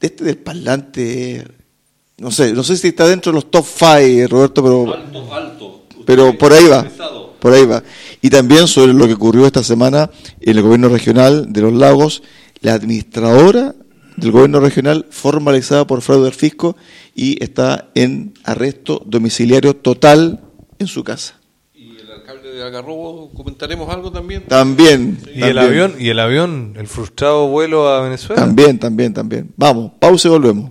[0.00, 1.44] Este del parlante,
[2.18, 4.94] no sé, no sé si está dentro de los top five, Roberto, pero...
[4.94, 5.84] Alto, alto.
[6.04, 6.86] Pero por ahí va,
[7.40, 7.82] por ahí va.
[8.22, 10.08] Y también sobre lo que ocurrió esta semana
[10.40, 12.22] en el gobierno regional de los lagos,
[12.60, 13.74] la administradora
[14.16, 16.76] del gobierno regional formalizada por fraude del fisco
[17.14, 20.40] y está en arresto domiciliario total
[20.78, 21.38] en su casa.
[21.74, 24.44] ¿Y el alcalde de Algarrobo comentaremos algo también?
[24.46, 25.18] También.
[25.34, 25.94] ¿Y el avión?
[25.98, 26.74] ¿Y el avión?
[26.76, 28.40] ¿El frustrado vuelo a Venezuela?
[28.40, 29.52] También, también, también.
[29.56, 30.70] Vamos, pausa y volvemos.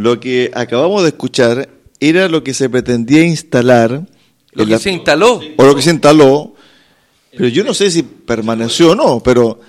[0.00, 1.68] Lo que acabamos de escuchar
[2.00, 4.02] era lo que se pretendía instalar.
[4.52, 5.40] Lo que se instaló.
[5.56, 6.54] O lo que se instaló,
[7.36, 9.60] pero yo no sé si permaneció o no, pero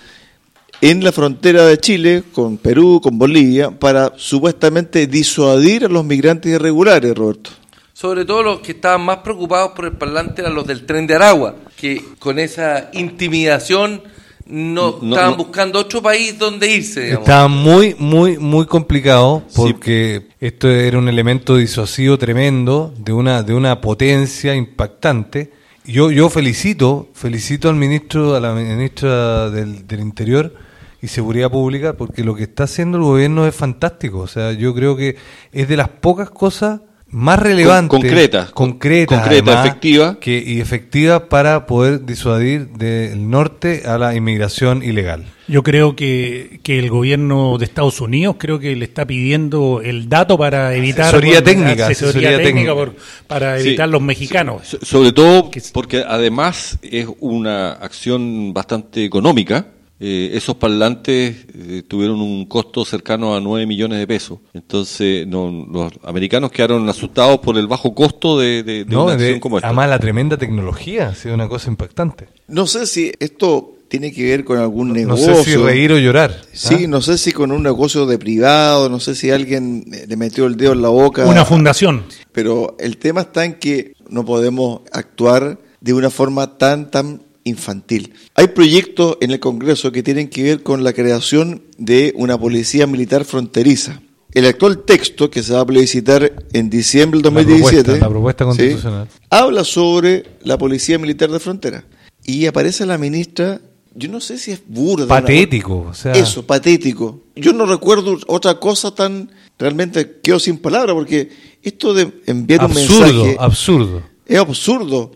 [0.80, 6.54] en la frontera de Chile con Perú, con Bolivia, para supuestamente disuadir a los migrantes
[6.54, 7.52] irregulares, Roberto.
[7.94, 11.16] Sobre todo los que estaban más preocupados por el parlante eran los del tren de
[11.16, 14.02] Aragua, que con esa intimidación
[14.46, 17.14] no, estaban buscando otro país donde irse.
[17.14, 23.54] Estaba muy, muy, muy complicado porque esto era un elemento disuasivo tremendo de una, de
[23.54, 25.52] una potencia impactante.
[25.86, 30.54] Yo, yo felicito, felicito al ministro, a la ministra del, del Interior
[31.02, 34.20] y Seguridad Pública porque lo que está haciendo el gobierno es fantástico.
[34.20, 35.16] O sea, yo creo que
[35.52, 38.50] es de las pocas cosas más relevante, Con- concreta.
[38.54, 40.18] concreta, Concreta, además, efectiva.
[40.20, 45.26] que, y efectiva para poder disuadir del norte a la inmigración ilegal.
[45.48, 50.08] Yo creo que, que el gobierno de Estados Unidos creo que le está pidiendo el
[50.08, 52.74] dato para evitar Asesoría técnica, asesoría asesoría técnica técnica.
[52.74, 52.96] por-
[53.28, 53.68] para Sí.
[53.68, 54.62] evitar los mexicanos.
[54.66, 59.66] So- Sobre todo Que- porque además es una acción bastante económica.
[60.04, 64.40] Eh, esos parlantes eh, tuvieron un costo cercano a 9 millones de pesos.
[64.52, 69.04] Entonces no- los americanos quedaron asustados por el bajo costo de, de- de ¿no?
[69.04, 69.68] una acción De- como esta.
[69.68, 72.30] además, la tremenda tecnología ha sido una cosa impactante.
[72.48, 75.36] No sé si esto tiene que ver con algún No negocio.
[75.36, 76.42] sé si reír o llorar.
[76.54, 76.88] Sí, ¿ah?
[76.88, 80.56] no sé si con un negocio de privado, no sé si alguien le metió el
[80.58, 81.26] dedo en la boca.
[81.28, 82.06] Una fundación.
[82.32, 88.14] Pero el tema está en que no podemos actuar de una forma tan, tan infantil.
[88.36, 92.88] Hay proyectos en el Congreso que tienen que ver con la creación de una policía
[92.88, 94.02] militar fronteriza.
[94.34, 98.10] El actual texto que se va a plebiscitar en diciembre del La 2017 propuesta, la
[98.10, 98.48] propuesta ¿sí?
[98.48, 99.08] constitucional.
[99.30, 101.84] habla sobre la policía militar de frontera.
[102.24, 103.60] Y aparece la ministra,
[103.94, 105.06] yo no sé si es burda.
[105.06, 107.24] una- Patético, o sea, Eso, patético.
[107.36, 109.32] Yo no recuerdo otra cosa tan...
[109.60, 111.30] Realmente quedo sin palabras porque
[111.62, 114.04] esto de enviar un absurdo, mensaje absurdo.
[114.26, 115.12] es absurdo.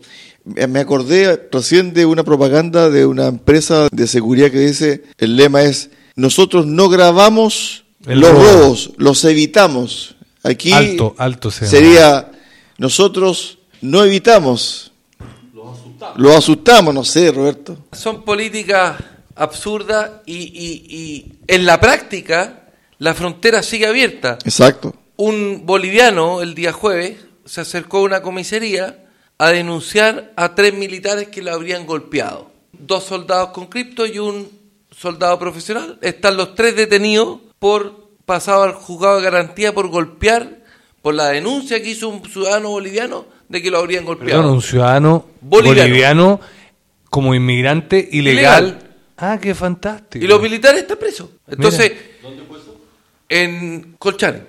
[0.46, 5.36] Me me acordé recién de una propaganda de una empresa de seguridad que dice, el
[5.36, 8.44] lema es, nosotros no grabamos El los robo.
[8.44, 10.14] robos, los evitamos.
[10.44, 12.30] Aquí Alto, alto se sería,
[12.78, 14.92] nosotros no evitamos,
[16.16, 16.94] los asustamos.
[16.94, 17.76] no sé, Roberto.
[17.92, 18.96] Son políticas
[19.34, 24.38] absurdas y, y- y en la práctica la frontera sigue abierta.
[24.44, 24.94] Exacto.
[25.16, 29.05] Un boliviano el día jueves se acercó a una comisaría
[29.38, 32.50] a denunciar a tres militares que lo habrían golpeado.
[32.72, 34.48] Dos soldados con cripto y un
[34.90, 35.98] soldado profesional.
[36.00, 40.58] Están los tres detenidos por pasado al juzgado de garantía por golpear,
[41.02, 44.40] por la denuncia que hizo un ciudadano boliviano de que lo habrían golpeado.
[44.42, 45.82] Perdón, un ciudadano Boliviano.
[45.82, 46.40] boliviano,
[47.10, 48.64] como inmigrante ilegal.
[48.64, 48.82] Ilegal.
[49.18, 50.24] Ah, qué fantástico.
[50.24, 51.28] Y los militares están presos.
[51.46, 51.92] Entonces,
[53.28, 54.42] en Colchane.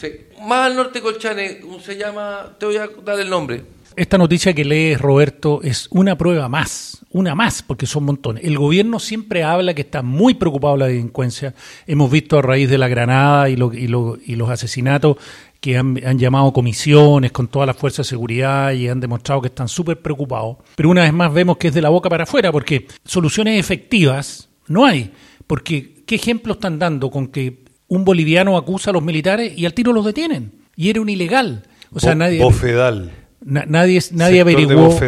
[0.00, 0.08] Sí.
[0.42, 3.62] Más al norte de Colchane, se llama, te voy a dar el nombre.
[4.00, 8.42] Esta noticia que lees, Roberto, es una prueba más, una más, porque son montones.
[8.44, 11.54] El gobierno siempre habla que está muy preocupado por la delincuencia.
[11.86, 15.16] Hemos visto a raíz de la granada y, lo- y lo- y los asesinatos
[15.60, 19.48] que han, han llamado comisiones con todas las fuerzas de seguridad y han demostrado que
[19.48, 20.56] están súper preocupados.
[20.76, 24.48] Pero una vez más vemos que es de la boca para afuera, porque soluciones efectivas
[24.66, 25.10] no hay.
[25.46, 29.74] Porque, ¿qué ejemplo están dando con que un boliviano acusa a los militares y al
[29.74, 30.52] tiro los detienen?
[30.74, 31.64] Y era un ilegal.
[31.92, 32.42] O sea, Bo- nadie...
[32.42, 33.10] Bofedal.
[33.42, 34.98] Na- nadie nadie Sector averiguó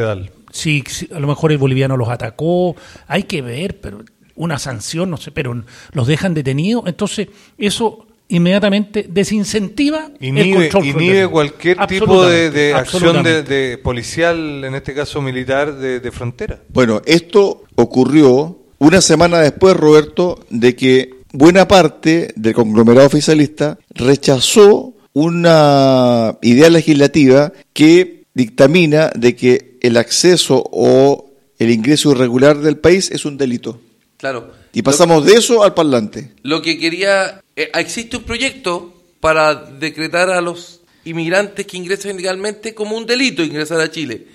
[0.50, 2.76] si, si a lo mejor el boliviano los atacó.
[3.06, 6.84] Hay que ver, pero una sanción, no sé, pero los dejan detenidos.
[6.86, 14.64] Entonces, eso inmediatamente desincentiva el Inhibe, control inhibe cualquier tipo de, acción de, de policial,
[14.64, 16.60] en este caso militar, de, de frontera.
[16.68, 24.94] Bueno, esto ocurrió una semana después, Roberto, de que buena parte del conglomerado oficialista rechazó
[25.12, 33.10] una idea legislativa que dictamina de que el acceso o el ingreso irregular del país
[33.10, 33.80] es un delito.
[34.16, 34.52] Claro.
[34.72, 36.32] Y pasamos de eso al parlante.
[36.42, 37.42] Lo que quería.
[37.56, 43.42] eh, existe un proyecto para decretar a los inmigrantes que ingresan ilegalmente como un delito
[43.42, 44.26] ingresar a Chile.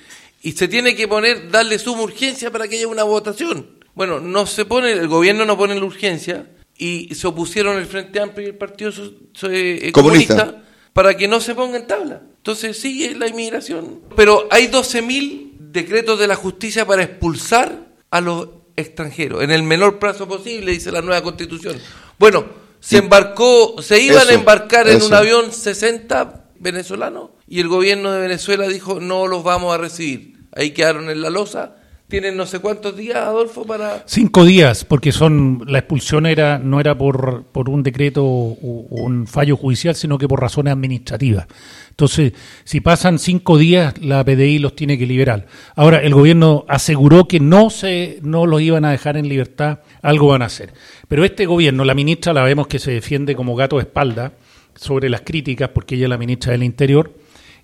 [0.44, 3.68] Y se tiene que poner, darle suma urgencia para que haya una votación.
[3.96, 6.46] Bueno, no se pone, el gobierno no pone la urgencia
[6.78, 10.36] y se opusieron el Frente Amplio y el Partido So- So- eh, Comunista.
[10.36, 10.64] Comunista
[10.98, 12.24] para que no se ponga en tabla.
[12.38, 14.02] Entonces sigue la inmigración.
[14.16, 20.00] Pero hay 12.000 decretos de la justicia para expulsar a los extranjeros en el menor
[20.00, 21.78] plazo posible, dice la nueva constitución.
[22.18, 22.48] Bueno,
[22.80, 25.06] se embarcó, se iban Eso, a embarcar en eso.
[25.06, 30.48] un avión 60 venezolanos y el gobierno de Venezuela dijo no los vamos a recibir.
[30.52, 31.76] Ahí quedaron en la losa.
[32.08, 34.04] Tienen no sé cuántos días, Adolfo, para...
[34.06, 39.28] Cinco días, porque son la expulsión era no era por, por un decreto o un
[39.28, 41.48] fallo judicial, sino que por razones administrativas.
[41.90, 42.32] Entonces,
[42.64, 45.48] si pasan cinco días, la PDI los tiene que liberar.
[45.76, 50.28] Ahora, el gobierno aseguró que no se no los iban a dejar en libertad, algo
[50.28, 50.74] van a hacer.
[51.10, 54.32] Pero este gobierno, la ministra la vemos que se defiende como gato de espalda
[54.76, 57.12] sobre las críticas, porque ella es la ministra del Interior,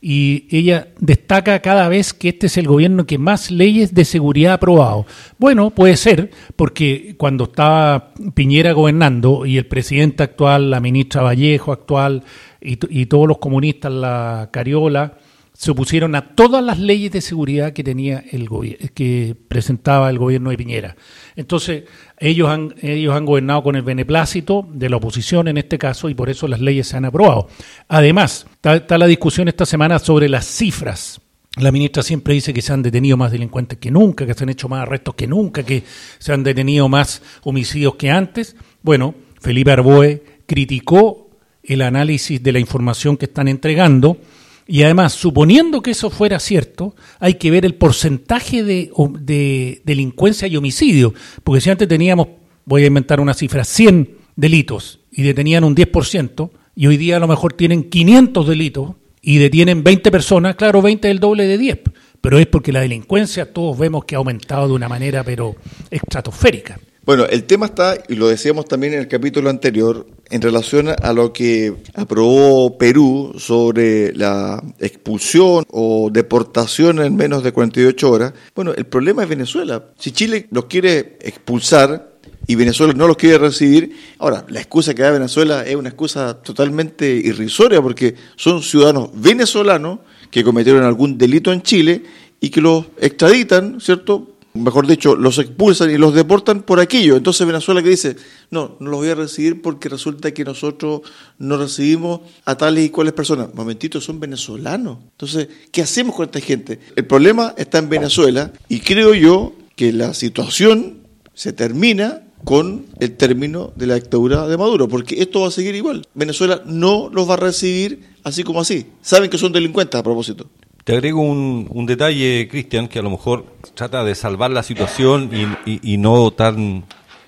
[0.06, 4.52] y ella destaca cada vez que este es el gobierno que más leyes de seguridad
[4.52, 5.06] ha aprobado.
[5.38, 11.72] Bueno, puede ser, porque cuando estaba Piñera gobernando y el presidente actual, la ministra Vallejo
[11.72, 12.26] actual
[12.60, 15.20] y, y todos los comunistas, la Cariola,
[15.64, 18.50] se opusieron a todas las leyes de seguridad que tenía el
[18.94, 20.98] que presentaba el gobierno de Piñera.
[21.38, 21.86] Entonces,
[22.20, 26.16] ellos han, ellos han gobernado con el beneplácito de la oposición en este caso y
[26.16, 27.48] por eso las leyes se han aprobado.
[27.88, 31.22] Además, está la discusión esta semana sobre las cifras.
[31.56, 34.50] La ministra siempre dice que se han detenido más delincuentes que nunca, que se han
[34.50, 35.84] hecho más arrestos que nunca, que
[36.20, 38.58] se han detenido más homicidios que antes.
[38.82, 41.30] Bueno, Felipe Arboe criticó
[41.64, 44.18] el análisis de la información que están entregando
[44.66, 50.48] y además, suponiendo que eso fuera cierto, hay que ver el porcentaje de, de, delincuencia
[50.48, 51.14] y homicidio.
[51.44, 52.28] Porque si antes teníamos,
[52.66, 57.20] voy a inventar una cifra, 100 delitos y detenían un 10%, y hoy día a
[57.20, 58.92] lo mejor tienen 500 delitos
[59.22, 61.80] y detienen 20 personas, claro, 20 es el doble de 10.
[62.20, 65.56] Pero es porque la delincuencia todos vemos que ha aumentado de una manera pero
[65.92, 66.80] estratosférica.
[67.06, 71.12] Bueno, el tema está, y lo decíamos también en el capítulo anterior, en relación a
[71.12, 78.34] lo que aprobó Perú sobre la expulsión o deportación en menos de 48 horas.
[78.56, 79.84] Bueno, el problema es Venezuela.
[80.00, 82.14] Si Chile los quiere expulsar
[82.48, 86.42] y Venezuela no los quiere recibir, ahora, la excusa que da Venezuela es una excusa
[86.42, 90.00] totalmente irrisoria porque son ciudadanos venezolanos
[90.32, 92.02] que cometieron algún delito en Chile
[92.40, 94.33] y que los extraditan, ¿cierto?
[94.54, 97.16] Mejor dicho, los expulsan y los deportan por aquello.
[97.16, 98.16] Entonces Venezuela que dice,
[98.52, 101.02] no, no los voy a recibir porque resulta que nosotros
[101.40, 103.54] no recibimos a tales y cuales personas.
[103.54, 105.00] Momentito, son venezolanos.
[105.12, 106.80] Entonces, ¿qué hacemos con esta gente?
[106.96, 111.00] El problema está en Venezuela y creo yo que la situación
[111.34, 115.76] se termina con el término de la dictadura de Maduro, porque esto va a seguir
[115.76, 116.06] igual.
[116.14, 118.88] Venezuela no los va a recibir así como así.
[119.02, 120.48] Saben que son delincuentes a propósito.
[120.84, 125.30] Te agrego un, detalle, Cristian, que a lo mejor trata de salvar la situación
[125.66, 126.84] y, no tan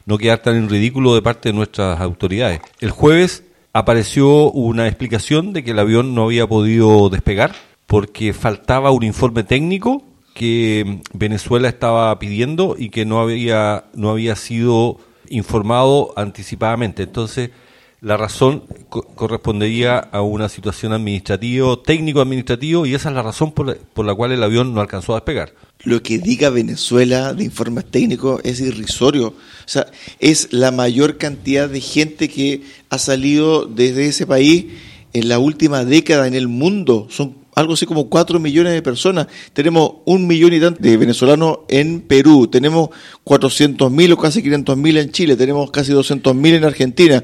[0.06, 2.60] no quedar tan en ridículo de parte de nuestras autoridades.
[2.80, 3.44] El jueves
[3.74, 7.56] apareció una explicación de que el avión no había podido despegar
[7.88, 10.04] porque faltaba un informe técnico
[10.34, 15.00] que Venezuela estaba pidiendo y que no había no había sido
[15.30, 17.04] informado anticipadamente.
[17.04, 17.52] Entonces,
[18.06, 18.62] la razón
[19.16, 24.44] correspondería a una situación administrativa, técnico-administrativo, y esa es la razón por la, cual el
[24.44, 25.56] avión no alcanzó a despegar.
[25.86, 29.30] Lo que diga Venezuela de informes técnicos es irrisorio.
[29.30, 29.34] O
[29.66, 29.88] sea,
[30.20, 34.68] es la mayor cantidad de gente que ha salido desde ese país
[35.14, 37.08] en la última década en el mundo.
[37.10, 39.28] Son algo así como cuatro millones de personas.
[39.54, 42.90] Tenemos un millón y tanto de venezolanos en Perú, tenemos
[43.24, 47.24] 400 mil o casi 500 mil en Chile, tenemos casi 200 mil en Argentina,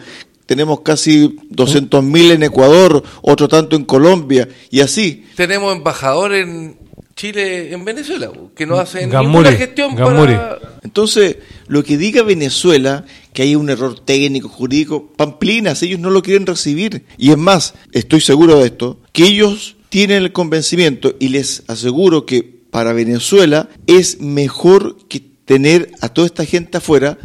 [0.52, 5.24] tenemos casi 200.000 en Ecuador, otro tanto en Colombia, y así.
[5.38, 6.76] Tenemos embajador en
[7.16, 10.60] Chile, en Venezuela, que no hacen ninguna gestión para...
[10.84, 11.38] Entonces,
[11.68, 16.46] lo que diga Venezuela, que hay un error técnico, jurídico, pamplinas, ellos no lo quieren
[16.46, 17.06] recibir.
[17.18, 22.26] Y es más, estoy seguro de esto, que ellos tienen el convencimiento, y les aseguro
[22.26, 27.18] que para Venezuela es mejor que tener a toda esta gente afuera.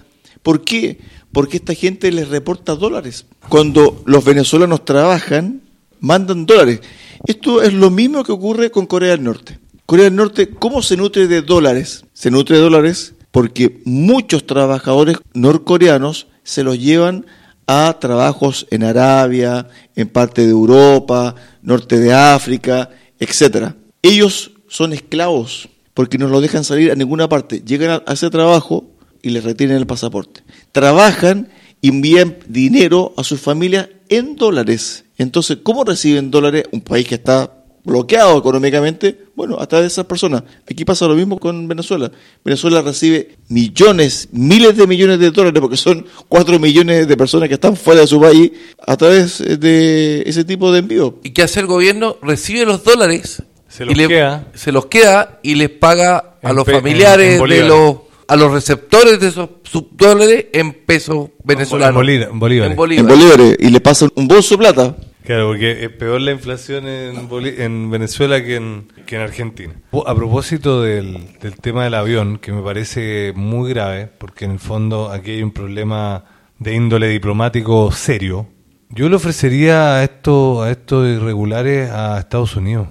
[0.45, 1.01] ¿Por qué?
[1.37, 3.27] Porque esta gente les reporta dólares.
[3.51, 5.61] Cuando los venezolanos trabajan,
[6.01, 6.81] mandan dólares.
[7.27, 9.59] Esto es lo mismo que ocurre con Corea del Norte.
[9.85, 12.07] Corea del Norte, ¿cómo se nutre de dólares?
[12.15, 17.27] Se nutre de dólares porque muchos trabajadores norcoreanos se los llevan
[17.67, 22.89] a trabajos en Arabia, en parte de Europa, norte de África,
[23.21, 23.77] etcétera.
[24.01, 27.61] Ellos son esclavos porque no los dejan salir a ninguna parte.
[27.61, 28.96] Llegan a ese trabajo
[29.27, 30.45] y les retienen el pasaporte.
[30.71, 31.49] Trabajan
[31.81, 35.05] y envían dinero a sus familias en dólares.
[35.19, 37.53] Entonces, ¿cómo reciben dólares un país que está
[37.83, 39.19] bloqueado económicamente?
[39.35, 40.45] Bueno, a través de esas personas.
[40.71, 42.13] Aquí pasa lo mismo con Venezuela.
[42.45, 47.55] Venezuela recibe millones, miles de millones de dólares, porque son cuatro millones de personas que
[47.55, 48.53] están fuera de su país,
[48.87, 51.19] a través de ese tipo de envío.
[51.25, 52.17] ¿Y qué hace el gobierno?
[52.23, 54.47] Recibe los dólares se los, queda.
[54.55, 59.29] se los queda y les paga a los familiares de los a los receptores de
[59.29, 61.91] esos subdólares en pesos venezolanos.
[62.09, 62.79] En, bolívares.
[62.99, 63.57] En bolívares.
[63.59, 64.97] Y le pasan un bolso de plata.
[65.25, 69.75] Claro, porque es peor la inflación en, en Venezuela que en, que en Argentina.
[70.07, 74.61] A propósito del, del tema del avión, que me parece muy grave, porque en el
[74.61, 76.25] fondo aquí hay un problema
[76.61, 78.47] de índole diplomático serio,
[78.89, 82.87] yo le ofrecería a estos, a estos irregulares a Estados Unidos.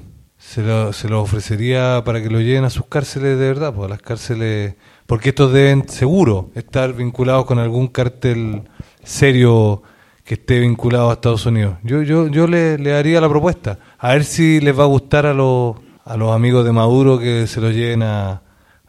[0.47, 3.87] Se lo, se lo ofrecería para que lo lleven a sus cárceles de verdad, pues
[3.87, 4.75] a las cárceles
[5.05, 8.63] porque estos deben seguro estar vinculados con algún cártel
[9.03, 9.83] serio
[10.23, 11.75] que esté vinculado a Estados Unidos.
[11.83, 15.25] Yo yo yo le, le daría la propuesta, a ver si les va a gustar
[15.25, 15.75] a los
[16.05, 18.41] a los amigos de Maduro que se los lleven a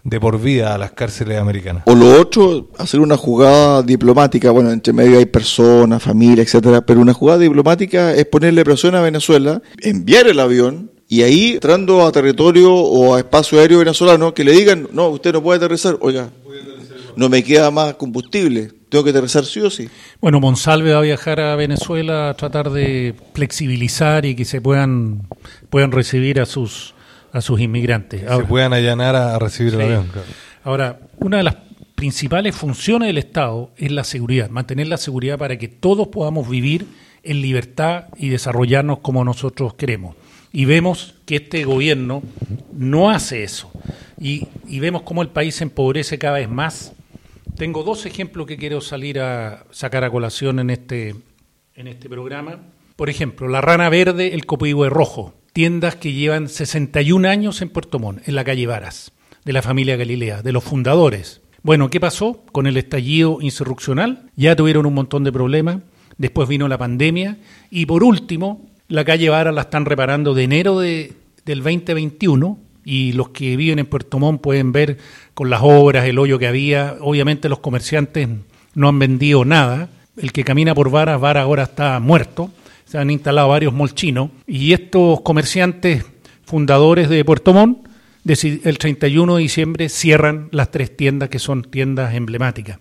[0.04, 1.82] de por vida a las cárceles americanas.
[1.86, 7.00] O lo otro, hacer una jugada diplomática, bueno, entre medio hay personas, familia, etcétera, pero
[7.00, 12.12] una jugada diplomática es ponerle presión a Venezuela, enviar el avión y ahí entrando a
[12.12, 16.30] territorio o a espacio aéreo venezolano que le digan, no, usted no puede aterrizar, oiga,
[17.14, 19.88] no me queda más combustible, tengo que aterrizar sí o sí.
[20.20, 25.28] Bueno, Monsalve va a viajar a Venezuela a tratar de flexibilizar y que se puedan,
[25.70, 26.94] puedan recibir a sus,
[27.32, 28.22] a sus inmigrantes.
[28.22, 30.10] se puedan allanar a, recibir el avión.
[30.64, 31.56] Ahora, una de las
[31.94, 36.86] principales funciones del Estado es la seguridad, mantener la seguridad para que todos podamos vivir
[37.22, 40.16] en libertad y desarrollarnos como nosotros queremos.
[40.56, 42.22] Y vemos que este gobierno
[42.72, 43.70] no hace eso.
[44.18, 46.96] Y, y vemos cómo el país se empobrece cada vez más
[47.56, 51.14] tengo dos ejemplos que quiero salir a sacar a colación en este,
[51.74, 52.60] en este programa.
[52.96, 57.98] Por ejemplo, la Rana Verde, el Copihue Rojo, tiendas que llevan 61 años en Puerto
[57.98, 59.12] Montt, en la calle Varas,
[59.44, 61.40] de la familia Galilea, de los fundadores.
[61.62, 64.30] Bueno, ¿qué pasó con el estallido insurreccional?
[64.36, 65.78] Ya tuvieron un montón de problemas,
[66.18, 67.38] después vino la pandemia
[67.70, 71.12] y por último, la calle Varas la están reparando de enero de,
[71.44, 74.98] del 2021 y los que viven en Puerto Montt pueden ver
[75.34, 76.96] con las obras, el hoyo que había.
[77.00, 78.28] Obviamente los comerciantes
[78.74, 79.88] no han vendido nada.
[80.16, 82.50] El que camina por Vara, Vara ahora está muerto.
[82.84, 86.04] Se han instalado varios molchinos y estos comerciantes
[86.44, 87.86] fundadores de Puerto Montt
[88.28, 92.78] el 31 de diciembre cierran las tres tiendas que son tiendas emblemáticas.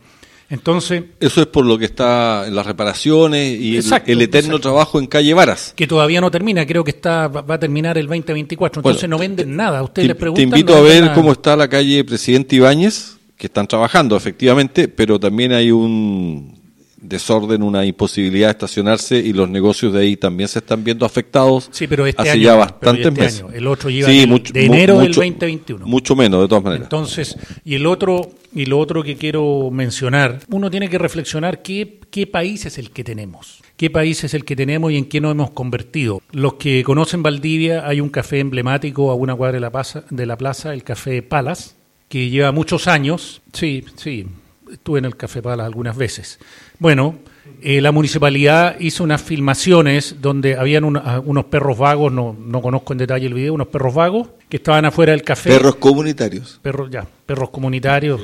[0.50, 5.08] Entonces, Eso es por lo que está en las reparaciones y el, eterno trabajo en
[5.08, 5.74] calle Varas.
[5.76, 8.82] Que todavía no termina, creo que está va a terminar el 2024.
[8.82, 9.82] Entonces no venden nada.
[9.82, 10.50] Usted te, le preguntan.
[10.50, 15.20] Te invito a ver cómo está la calle Presidente Ibáñez, que están trabajando efectivamente, pero
[15.20, 16.65] también hay un
[17.08, 21.70] desorden, una imposibilidad de estacionarse y los negocios de ahí también se están viendo afectados
[21.72, 23.44] sí, pero este hace año, ya bastantes este meses.
[23.44, 23.52] Año.
[23.54, 25.86] El otro lleva de enero del 2021.
[25.86, 26.86] Mucho menos, de todas maneras.
[26.86, 32.00] Entonces, y el otro y lo otro que quiero mencionar, uno tiene que reflexionar qué,
[32.10, 33.62] qué país es el que tenemos.
[33.76, 36.22] ¿Qué país es el que tenemos y en qué nos hemos convertido?
[36.32, 40.26] Los que conocen Valdivia, hay un café emblemático a una cuadra de la plaza, de
[40.26, 41.76] la plaza el Café Palas,
[42.08, 43.42] que lleva muchos años.
[43.52, 44.26] Sí, sí,
[44.72, 46.40] estuve en el Café Palas algunas veces.
[46.80, 47.20] Bueno,
[47.62, 53.00] eh, la municipalidad hizo unas filmaciones donde habían unos perros vagos, no, no conozco en
[53.00, 55.50] detalle el video, unos perros vagos que estaban afuera del café.
[55.50, 56.60] Perros comunitarios.
[56.62, 58.22] Perros, ya, perros comunitarios,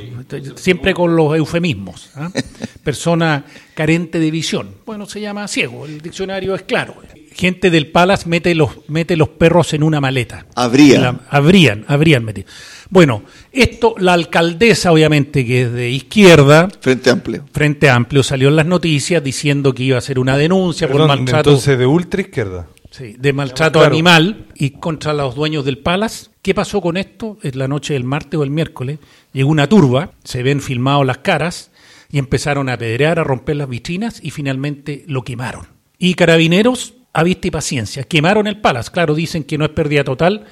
[0.55, 2.11] siempre con los eufemismos.
[2.15, 2.31] ¿ah?
[2.83, 4.75] Persona carente de visión.
[4.85, 6.95] Bueno, se llama ciego, el diccionario es claro.
[7.33, 10.45] Gente del Palace mete los, mete los perros en una maleta.
[10.55, 11.21] Habrían.
[11.29, 12.47] habrían, habrían metido.
[12.89, 13.23] Bueno,
[13.53, 16.67] esto, la alcaldesa, obviamente, que es de izquierda.
[16.81, 17.45] Frente Amplio.
[17.53, 21.51] Frente Amplio salió en las noticias diciendo que iba a hacer una denuncia por maltrato.
[21.51, 22.67] Entonces, de ultra izquierda.
[22.91, 26.27] Sí, de maltrato animal y contra los dueños del Palace.
[26.41, 27.37] ¿Qué pasó con esto?
[27.41, 28.99] Es la noche del martes o el miércoles.
[29.31, 31.71] Llegó una turba, se ven filmados las caras
[32.11, 35.67] y empezaron a pedrear, a romper las vitrinas y finalmente lo quemaron.
[35.97, 38.91] Y carabineros, a vista y paciencia, quemaron el Palace.
[38.91, 40.45] Claro, dicen que no es pérdida total,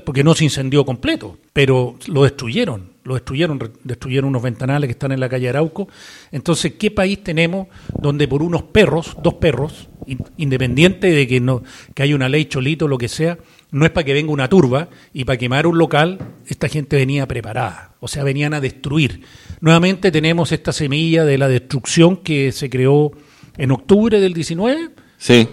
[0.00, 5.12] porque no se incendió completo, pero lo destruyeron, lo destruyeron, destruyeron unos ventanales que están
[5.12, 5.88] en la calle Arauco.
[6.30, 7.68] Entonces, ¿qué país tenemos
[8.00, 9.88] donde por unos perros, dos perros,
[10.36, 11.62] independiente de que no
[11.94, 13.38] que haya una ley cholito lo que sea,
[13.70, 17.26] no es para que venga una turba y para quemar un local, esta gente venía
[17.28, 19.22] preparada, o sea, venían a destruir.
[19.60, 23.12] Nuevamente tenemos esta semilla de la destrucción que se creó
[23.56, 24.90] en octubre del 19
[25.22, 25.48] Sí.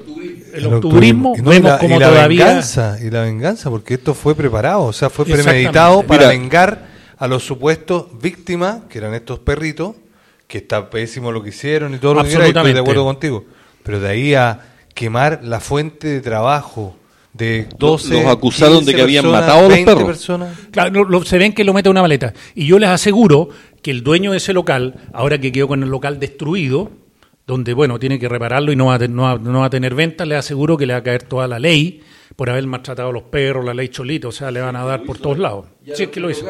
[0.52, 2.46] El, octubrismo, vemos como la todavía...
[2.48, 7.28] Venganza, y la venganza, porque esto fue preparado, o sea, fue premeditado para vengar a
[7.28, 9.96] los supuestos víctimas, que eran estos perritos,
[10.48, 13.46] que está pésimo lo que hicieron y todo lo que era, estoy de acuerdo contigo.
[13.84, 14.60] Pero de ahí a
[14.96, 16.96] quemar la fuente de trabajo
[17.34, 20.04] de 12 los acusaron de que habían matado a los perros.
[20.04, 20.58] Personas.
[20.72, 22.34] Claro, se ven que lo mete una maleta.
[22.56, 23.50] Y yo les aseguro
[23.84, 26.90] que el dueño de ese local, ahora que quedó con el local destruido,
[27.50, 30.36] donde, bueno, tiene que repararlo y no va, a, no, va, a tener ventas, le
[30.36, 32.00] aseguro que le va a caer toda la ley
[32.36, 35.02] por haber maltratado a los perros, la ley cholito, o sea, le van a dar
[35.02, 35.66] por todos lados.
[35.96, 36.46] Si es que lo hizo.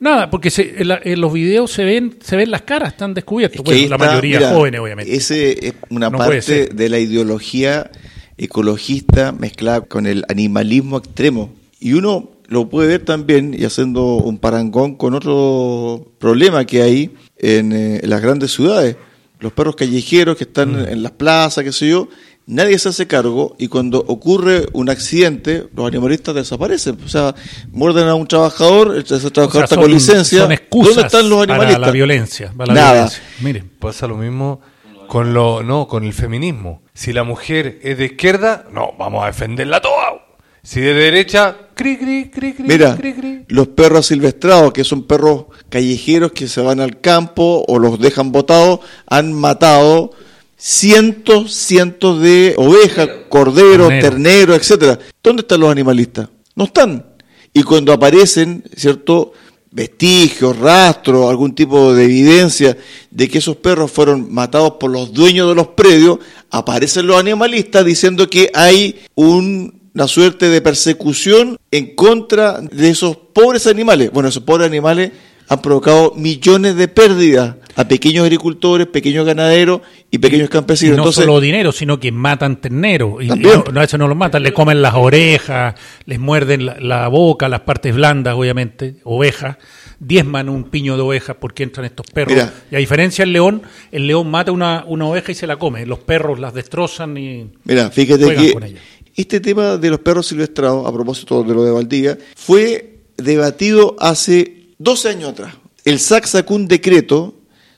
[0.00, 3.62] Nada, porque en, los videos se ven se ven las caras, están descubiertos.
[3.62, 5.14] bueno, la mayoría jóvenes, obviamente.
[5.14, 7.90] Ese es una parte de la ideología
[8.38, 11.52] ecologista mezclada con el animalismo extremo.
[11.80, 17.10] Y uno lo puede ver también, y haciendo un parangón con otro problema que hay
[17.36, 18.96] en eh, las grandes ciudades
[19.40, 20.88] los perros callejeros que están mm.
[20.88, 22.08] en las plazas, qué sé yo,
[22.46, 26.98] nadie se hace cargo y cuando ocurre un accidente, los animalistas desaparecen.
[27.04, 27.34] O sea,
[27.70, 30.40] muerden a un trabajador, ese trabajador está con licencia.
[30.40, 31.74] ¿Dónde están los animalistas?
[31.74, 32.52] Para la violencia.
[32.56, 33.10] Nada.
[33.40, 34.60] Miren, pasa lo mismo
[35.06, 36.82] con lo no con el feminismo.
[36.94, 40.24] Si la mujer es de izquierda, no, vamos a defenderla toda.
[40.62, 42.98] Si de derecha, cri, cri, cri, cri, Mira,
[43.46, 48.32] los perros silvestrados, que son perros callejeros que se van al campo o los dejan
[48.32, 50.10] botados, han matado
[50.56, 54.02] cientos, cientos de ovejas, corderos, Ternero.
[54.10, 54.98] terneros, etcétera.
[55.22, 56.28] ¿Dónde están los animalistas?
[56.56, 57.06] No están.
[57.54, 59.32] Y cuando aparecen, ¿cierto?
[59.70, 62.76] vestigios, rastros, algún tipo de evidencia
[63.10, 66.18] de que esos perros fueron matados por los dueños de los predios,
[66.50, 73.16] aparecen los animalistas diciendo que hay un- una suerte de persecución en contra de esos
[73.16, 74.10] pobres animales.
[74.12, 75.12] Bueno, esos pobres animales
[75.48, 79.80] han provocado millones de pérdidas a pequeños agricultores, pequeños ganaderos
[80.10, 80.96] y pequeños Y campesinos.
[80.96, 83.22] no Entonces, solo dinero, sino que matan terneros.
[83.22, 85.74] Y, no, no, a veces no los matan, le comen las orejas,
[86.04, 89.56] les muerden la, la boca, las partes blandas, obviamente, ovejas,
[90.00, 92.34] diezman un piño de ovejas porque entran estos perros.
[92.34, 92.52] Mira.
[92.70, 95.86] Y a diferencia del león, el león mata una, una oveja y se la come.
[95.86, 97.50] Los perros las destrozan y...
[97.64, 98.80] Mira, fíjate Juegan que con ella.
[99.22, 104.68] Este tema de los perros silvestrados, a propósito de lo de Valdivia, fue debatido hace
[104.78, 105.54] 12 años atrás.
[105.84, 107.34] El SAC sacó un decreto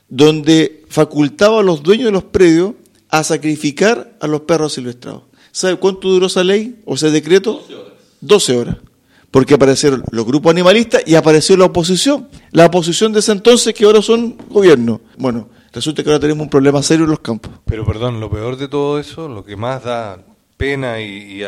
[0.07, 2.73] donde facultaba a los dueños de los predios
[3.09, 5.23] a sacrificar a los perros silvestrados.
[5.51, 7.65] ¿Sabe cuánto duró esa ley o ese decreto?
[8.21, 8.77] 12 horas.
[9.31, 12.29] Porque aparecieron los grupos animalistas y apareció la oposición.
[12.51, 15.01] La oposición de ese entonces que ahora son gobierno.
[15.17, 17.51] Bueno, resulta que ahora tenemos un problema serio en los campos.
[17.65, 20.23] Pero perdón, lo peor de todo eso, lo que más da
[20.61, 21.43] pena y,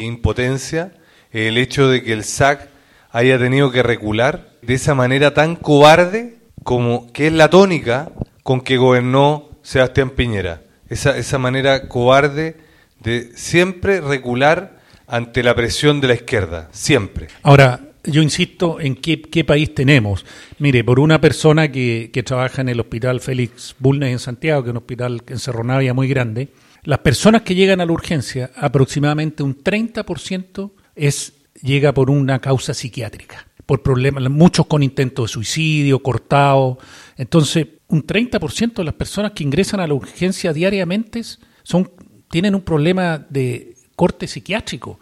[0.00, 0.92] impotencia,
[1.32, 2.70] el hecho de que el SAC
[3.10, 8.10] haya tenido que recular de esa manera tan cobarde como que es la tónica
[8.42, 10.62] con que gobernó Sebastián Piñera.
[10.88, 12.56] Esa, esa manera cobarde
[13.00, 17.28] de siempre recular ante la presión de la izquierda, siempre.
[17.42, 20.24] Ahora, yo insisto en qué, qué país tenemos.
[20.58, 24.70] Mire, por una persona que, que trabaja en el hospital Félix Bulnes en Santiago, que
[24.70, 26.48] es un hospital en Cerro Navia muy grande,
[26.88, 32.72] las personas que llegan a la urgencia, aproximadamente un 30% es, llega por una causa
[32.72, 36.78] psiquiátrica, por problemas, muchos con intentos de suicidio, cortados.
[37.18, 41.22] Entonces, un 30% de las personas que ingresan a la urgencia diariamente
[41.62, 41.90] son,
[42.30, 44.98] tienen un problema de corte psiquiátrico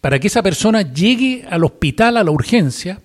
[0.00, 3.00] para que esa persona llegue al hospital, a la urgencia,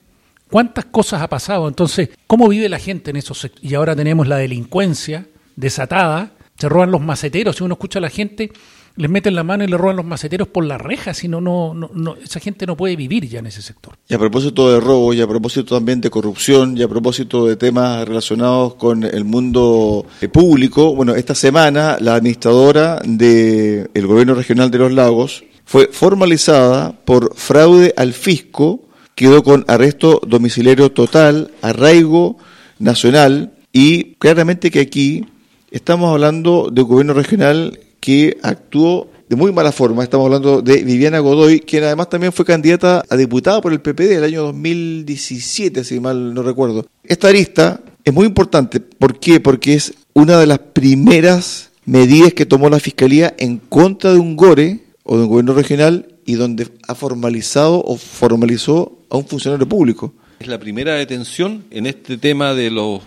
[0.51, 1.68] cuántas cosas ha pasado.
[1.68, 6.70] Entonces, ¿cómo vive la gente en esos sect- Y ahora tenemos la delincuencia desatada, se
[6.70, 8.51] roban los maceteros, si uno escucha a la gente,
[8.95, 11.74] les meten la mano y le roban los maceteros por la reja, si no, no,
[11.74, 13.97] no, esa gente no puede vivir ya en ese sector.
[14.08, 17.56] Y a propósito de robo, y a propósito también de corrupción, y a propósito de
[17.56, 24.70] temas relacionados con el mundo eh, público, bueno, esta semana la administradora del Gobierno Regional
[24.70, 28.82] de los Lagos fue formalizada por fraude al fisco,
[29.16, 32.38] quedó con arresto domiciliario total, arraigo
[32.78, 35.26] nacional, y claramente que aquí
[35.74, 40.03] estamos hablando de un gobierno regional que actuó de muy mala forma.
[40.03, 44.11] Estamos hablando de Viviana Godoy, quien además también fue candidata a diputada por el PPD
[44.11, 46.86] el año 2017, si mal no recuerdo.
[47.03, 48.80] Esta arista es muy importante.
[48.80, 49.39] ¿Por qué?
[49.39, 54.36] Porque es una de las primeras medidas que tomó la Fiscalía en contra de un
[54.36, 59.67] GORE o de un gobierno regional y donde ha formalizado o formalizó a un funcionario
[59.67, 60.13] público.
[60.44, 63.02] Es la primera detención en este tema de los,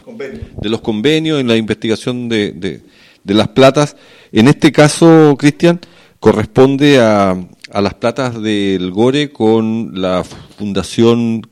[0.62, 2.80] de los convenios, en la investigación de, de-
[3.24, 3.94] de las platas.
[4.32, 5.78] En este caso, Cristian,
[6.18, 7.32] corresponde a,
[7.72, 11.42] a las platas del Gore con la Fundación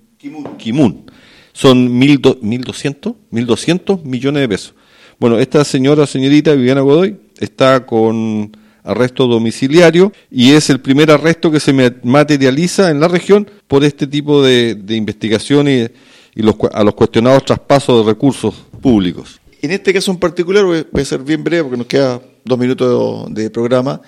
[0.57, 1.05] Kimun.
[1.53, 4.75] Son mil do- 1.200, 1.200 millones de pesos.
[5.19, 11.51] Bueno, esta señora, señorita Viviana Godoy, está con arresto domiciliario y es el primer arresto
[11.51, 11.73] que se
[12.03, 15.89] materializa en la región por este tipo de, de investigación y,
[16.35, 19.41] y los, a los cuestionados traspasos de recursos públicos.
[19.63, 23.33] En este caso en particular, voy a ser bien breve porque nos queda dos minutos
[23.33, 24.03] de programa.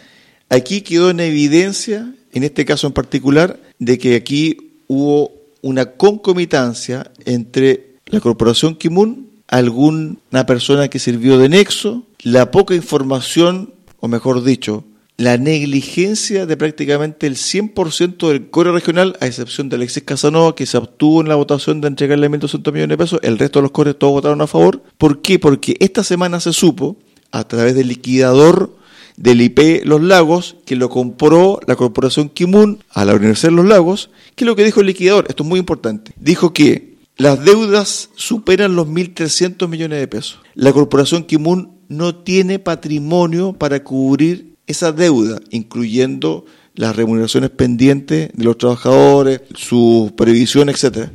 [0.50, 7.10] Aquí quedó en evidencia, en este caso en particular, de que aquí hubo una concomitancia
[7.24, 13.72] entre la corporación Kimun, alguna persona que sirvió de nexo, la poca información,
[14.06, 14.84] o mejor dicho,
[15.16, 20.66] la negligencia de prácticamente el 100% del core regional, a excepción de Alexis Casanova, que
[20.66, 23.72] se obtuvo en la votación de entregarle 1.200 millones de pesos, el resto de los
[23.72, 24.82] cores todos votaron a favor.
[24.98, 25.38] ¿Por qué?
[25.38, 26.96] Porque esta semana se supo,
[27.32, 28.76] a través del liquidador
[29.16, 33.66] del IP Los Lagos, que lo compró la corporación Kimun a la Universidad de Los
[33.66, 38.10] Lagos, que lo que dijo el liquidador, esto es muy importante, dijo que las deudas
[38.14, 40.40] superan los 1.300 millones de pesos.
[40.54, 48.44] La corporación Kimun no tiene patrimonio para cubrir esa deuda, incluyendo las remuneraciones pendientes de
[48.44, 51.12] los trabajadores, su previsión, etcétera.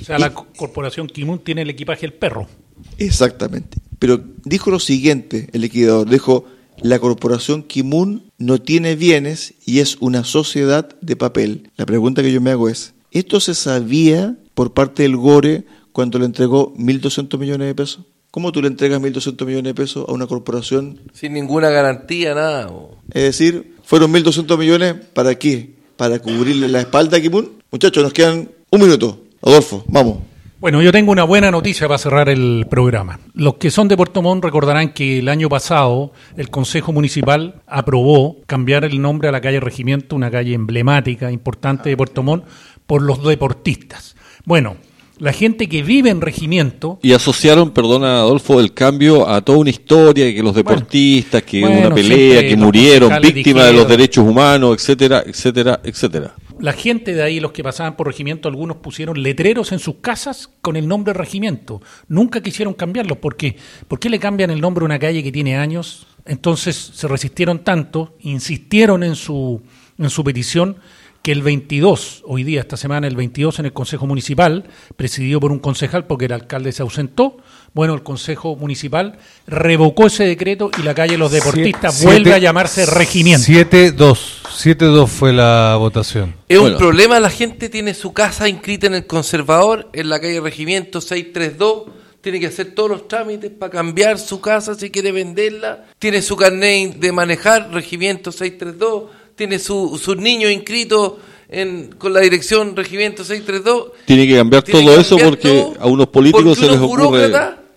[0.00, 2.48] O sea, la co- corporación Kimun tiene el equipaje el perro.
[2.98, 3.78] Exactamente.
[3.98, 6.44] Pero dijo lo siguiente el liquidador, dijo,
[6.82, 11.70] la corporación Kimun no tiene bienes y es una sociedad de papel.
[11.76, 16.18] La pregunta que yo me hago es, ¿esto se sabía por parte del GORE cuando
[16.18, 18.04] le entregó 1.200 millones de pesos?
[18.34, 20.98] ¿Cómo tú le entregas 1.200 millones de pesos a una corporación?
[21.12, 22.66] Sin ninguna garantía, nada.
[22.66, 22.98] bo.
[23.12, 25.70] Es decir, fueron 1.200 millones para qué?
[25.96, 27.52] Para cubrirle la espalda a Kimun.
[27.70, 29.20] Muchachos, nos quedan un minuto.
[29.40, 30.18] Adolfo, vamos.
[30.58, 33.20] Bueno, yo tengo una buena noticia para cerrar el programa.
[33.34, 38.38] Los que son de Puerto Montt recordarán que el año pasado el Consejo Municipal aprobó
[38.48, 42.46] cambiar el nombre a la calle Regimiento, una calle emblemática, importante de Puerto Montt,
[42.84, 44.16] por los deportistas.
[44.44, 44.76] Bueno,
[45.18, 49.70] la gente que vive en Regimiento Y asociaron, perdona Adolfo, el cambio a toda una
[49.70, 54.76] historia, que los deportistas, que bueno, una pelea, que murieron víctimas de los derechos humanos,
[54.76, 56.34] etcétera, etcétera, etcétera.
[56.60, 60.50] La gente de ahí, los que pasaban por regimiento, algunos pusieron letreros en sus casas
[60.60, 61.82] con el nombre regimiento.
[62.08, 63.18] Nunca quisieron cambiarlos.
[63.18, 63.56] ¿Por qué?
[63.88, 66.06] ¿Por qué le cambian el nombre a una calle que tiene años?
[66.24, 69.62] Entonces se resistieron tanto, insistieron en su,
[69.98, 70.76] en su petición,
[71.24, 74.64] que el 22, hoy día, esta semana, el 22 en el Consejo Municipal,
[74.94, 77.38] presidido por un concejal porque el alcalde se ausentó,
[77.72, 79.16] bueno, el Consejo Municipal
[79.46, 83.46] revocó ese decreto y la calle Los Deportistas Siete- vuelve a llamarse regimiento.
[83.46, 84.18] 7-2.
[84.54, 86.34] 7-2 fue la votación.
[86.46, 86.76] Es Bueno.
[86.76, 91.00] un problema, la gente tiene su casa inscrita en el conservador, en la calle Regimiento
[91.00, 91.84] 632,
[92.20, 96.36] tiene que hacer todos los trámites para cambiar su casa si quiere venderla, tiene su
[96.36, 99.04] carnet de manejar, Regimiento 632,
[99.36, 101.14] tiene su, sus niños inscritos
[101.48, 103.92] en, con la dirección Regimiento 632.
[104.06, 107.32] Tiene que cambiar Tiene todo que eso porque todo, a unos políticos se les ocurre...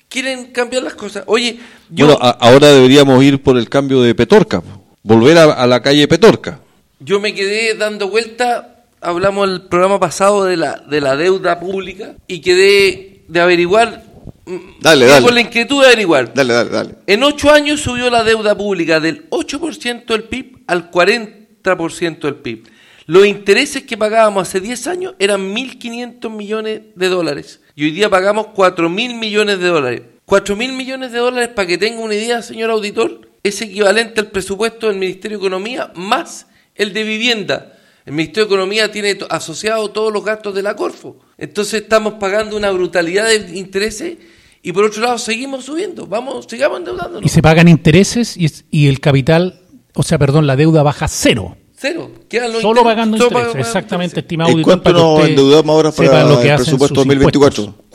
[0.09, 1.23] quieren cambiar las cosas.
[1.27, 2.05] Oye, yo...
[2.07, 4.63] Bueno, a- ahora deberíamos ir por el cambio de Petorca,
[5.03, 6.59] volver a, a la calle Petorca.
[6.99, 12.15] Yo me quedé dando vuelta, hablamos el programa pasado de la, de la deuda pública
[12.27, 14.03] y quedé de averiguar,
[14.45, 15.25] mm, Dale, dale.
[15.25, 16.33] con la inquietud de averiguar.
[16.33, 16.95] Dale, dale, dale.
[17.05, 22.63] En ocho años subió la deuda pública del 8% del PIB al 40% del PIB.
[23.05, 28.09] Los intereses que pagábamos hace 10 años eran 1.500 millones de dólares y hoy día
[28.09, 30.01] pagamos 4.000 millones de dólares.
[30.25, 34.87] 4.000 millones de dólares, para que tenga una idea, señor auditor, es equivalente al presupuesto
[34.87, 37.73] del Ministerio de Economía más el de vivienda.
[38.05, 41.17] El Ministerio de Economía tiene asociado todos los gastos de la Corfo.
[41.37, 44.17] Entonces estamos pagando una brutalidad de intereses
[44.61, 46.07] y por otro lado seguimos subiendo.
[46.07, 47.23] Vamos, sigamos endeudándonos.
[47.25, 49.61] y se pagan intereses y, es- y el capital,
[49.97, 51.57] o sea, perdón, la deuda baja cero.
[51.79, 52.09] Cero.
[52.27, 52.95] Quedan los Solo intereses.
[52.95, 54.23] pagando Solo pagando exactamente, intereses.
[54.23, 57.63] estimado ¿En auditor, cuánto nos endeudamos ahora para lo que el presupuesto sus 2024?
[57.65, 57.85] impuestos.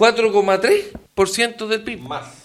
[1.16, 2.00] 4,3% del PIB.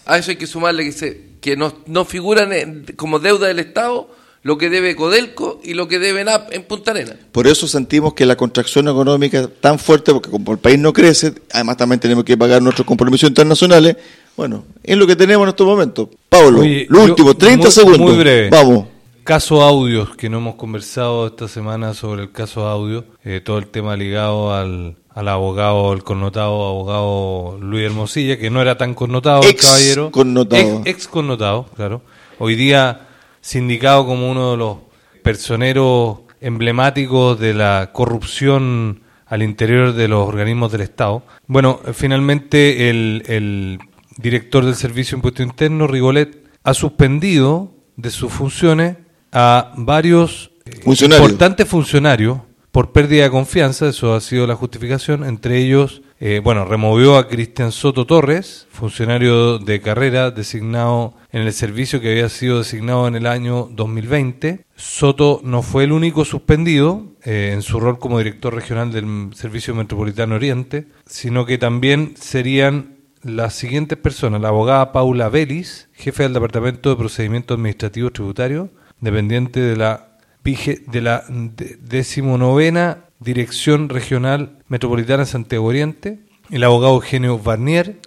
[0.06, 3.58] A eso hay que sumarle que, se, que no, no figuran en- como deuda del
[3.60, 4.08] Estado
[4.42, 7.14] lo que debe Codelco y lo que debe NAP en Punta Arenas.
[7.32, 10.92] Por eso sentimos que la contracción económica es tan fuerte, porque como el país no
[10.92, 13.96] crece, además también tenemos que pagar nuestros compromisos internacionales.
[14.36, 16.08] Bueno, es lo que tenemos en estos momentos.
[16.28, 18.00] Pablo, Oye, lo yo- último, 30 muy- segundos.
[18.00, 18.48] Muy breve.
[18.50, 18.86] Vamos.
[19.28, 23.66] Caso audios, que no hemos conversado esta semana sobre el caso audio, eh, todo el
[23.66, 29.42] tema ligado al, al abogado, el connotado abogado Luis Hermosilla, que no era tan connotado
[29.42, 30.10] el caballero.
[30.12, 30.78] connotado.
[30.78, 32.00] Ex, ex connotado, claro.
[32.38, 33.06] Hoy día
[33.42, 34.78] sindicado como uno de los
[35.22, 41.22] personeros emblemáticos de la corrupción al interior de los organismos del Estado.
[41.46, 43.78] Bueno, eh, finalmente el, el
[44.16, 48.96] director del Servicio de Impuesto Interno, Rigolet, ha suspendido de sus funciones
[49.32, 52.38] a varios eh, importantes funcionarios
[52.70, 57.26] por pérdida de confianza, eso ha sido la justificación, entre ellos, eh, bueno, removió a
[57.26, 63.16] Cristian Soto Torres, funcionario de carrera designado en el servicio que había sido designado en
[63.16, 64.66] el año 2020.
[64.76, 69.74] Soto no fue el único suspendido eh, en su rol como director regional del Servicio
[69.74, 76.34] Metropolitano Oriente, sino que también serían las siguientes personas, la abogada Paula Vélez, jefe del
[76.34, 78.68] Departamento de Procedimientos Administrativos Tributarios,
[79.00, 80.04] dependiente de la
[80.44, 86.20] de la de- decimonovena Dirección Regional Metropolitana Santiago Oriente,
[86.50, 87.98] el abogado Eugenio Barnier,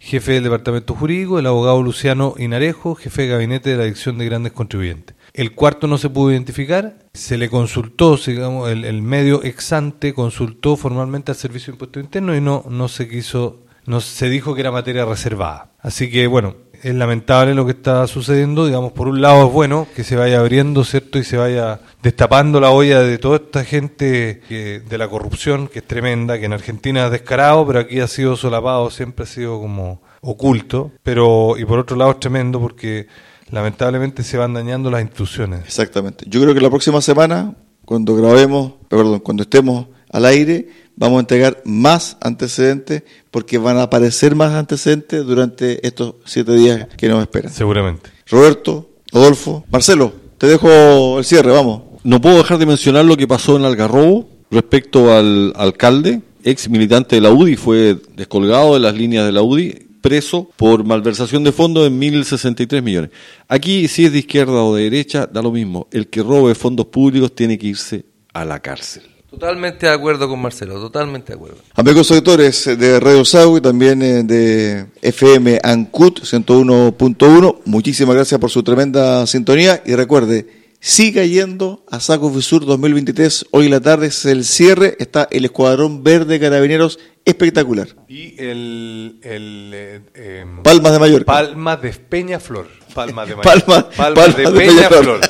[0.00, 4.24] jefe del Departamento Jurídico, el abogado Luciano Inarejo, jefe de gabinete de la Dirección de
[4.24, 5.14] Grandes Contribuyentes.
[5.34, 10.14] El cuarto no se pudo identificar, se le consultó, digamos, el, el medio ex ante
[10.14, 14.54] consultó formalmente al Servicio de Impuestos Internos y no, no se quiso, no se dijo
[14.54, 15.70] que era materia reservada.
[15.80, 19.86] Así que bueno, es lamentable lo que está sucediendo, digamos, por un lado es bueno
[19.96, 21.18] que se vaya abriendo, ¿cierto?
[21.18, 25.78] Y se vaya destapando la olla de toda esta gente que- de la corrupción, que
[25.78, 29.58] es tremenda, que en Argentina es descarado, pero aquí ha sido solapado, siempre ha sido
[29.58, 33.06] como oculto, pero y por otro lado es tremendo porque
[33.50, 35.60] lamentablemente se van dañando las instituciones.
[35.64, 36.24] Exactamente.
[36.28, 37.54] Yo creo que la próxima semana,
[37.84, 43.82] cuando grabemos, perdón, cuando estemos al aire, vamos a entregar más antecedentes porque van a
[43.82, 47.52] aparecer más antecedentes durante estos siete días que nos esperan.
[47.52, 48.10] Seguramente.
[48.28, 51.82] Roberto, Rodolfo, Marcelo, te dejo el cierre, vamos.
[52.02, 57.16] No puedo dejar de mencionar lo que pasó en Algarrobo respecto al alcalde, ex militante
[57.16, 61.50] de la UDI, fue descolgado de las líneas de la UDI preso por malversación de
[61.50, 63.10] fondos en 1.063 millones.
[63.48, 65.88] Aquí, si es de izquierda o de derecha, da lo mismo.
[65.90, 69.13] El que robe fondos públicos tiene que irse a la cárcel.
[69.34, 71.56] Totalmente de acuerdo con Marcelo, totalmente de acuerdo.
[71.74, 78.50] Amigos auditores de Radio Sago y también eh, de FM Ancut 101.1, muchísimas gracias por
[78.50, 80.46] su tremenda sintonía y recuerde,
[80.78, 83.46] siga yendo a Saco Fisur 2023.
[83.50, 87.88] Hoy en la tarde es el cierre, está el Escuadrón Verde Carabineros espectacular.
[88.06, 89.18] Y el...
[89.20, 91.32] el eh, em, Palmas de Mallorca.
[91.32, 92.68] Palmas de Peñaflor.
[92.94, 93.64] Palmas de Mallorca.
[93.66, 95.20] Palmas, Palmas de Peñaflor.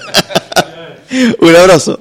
[1.40, 2.00] Un abrazo.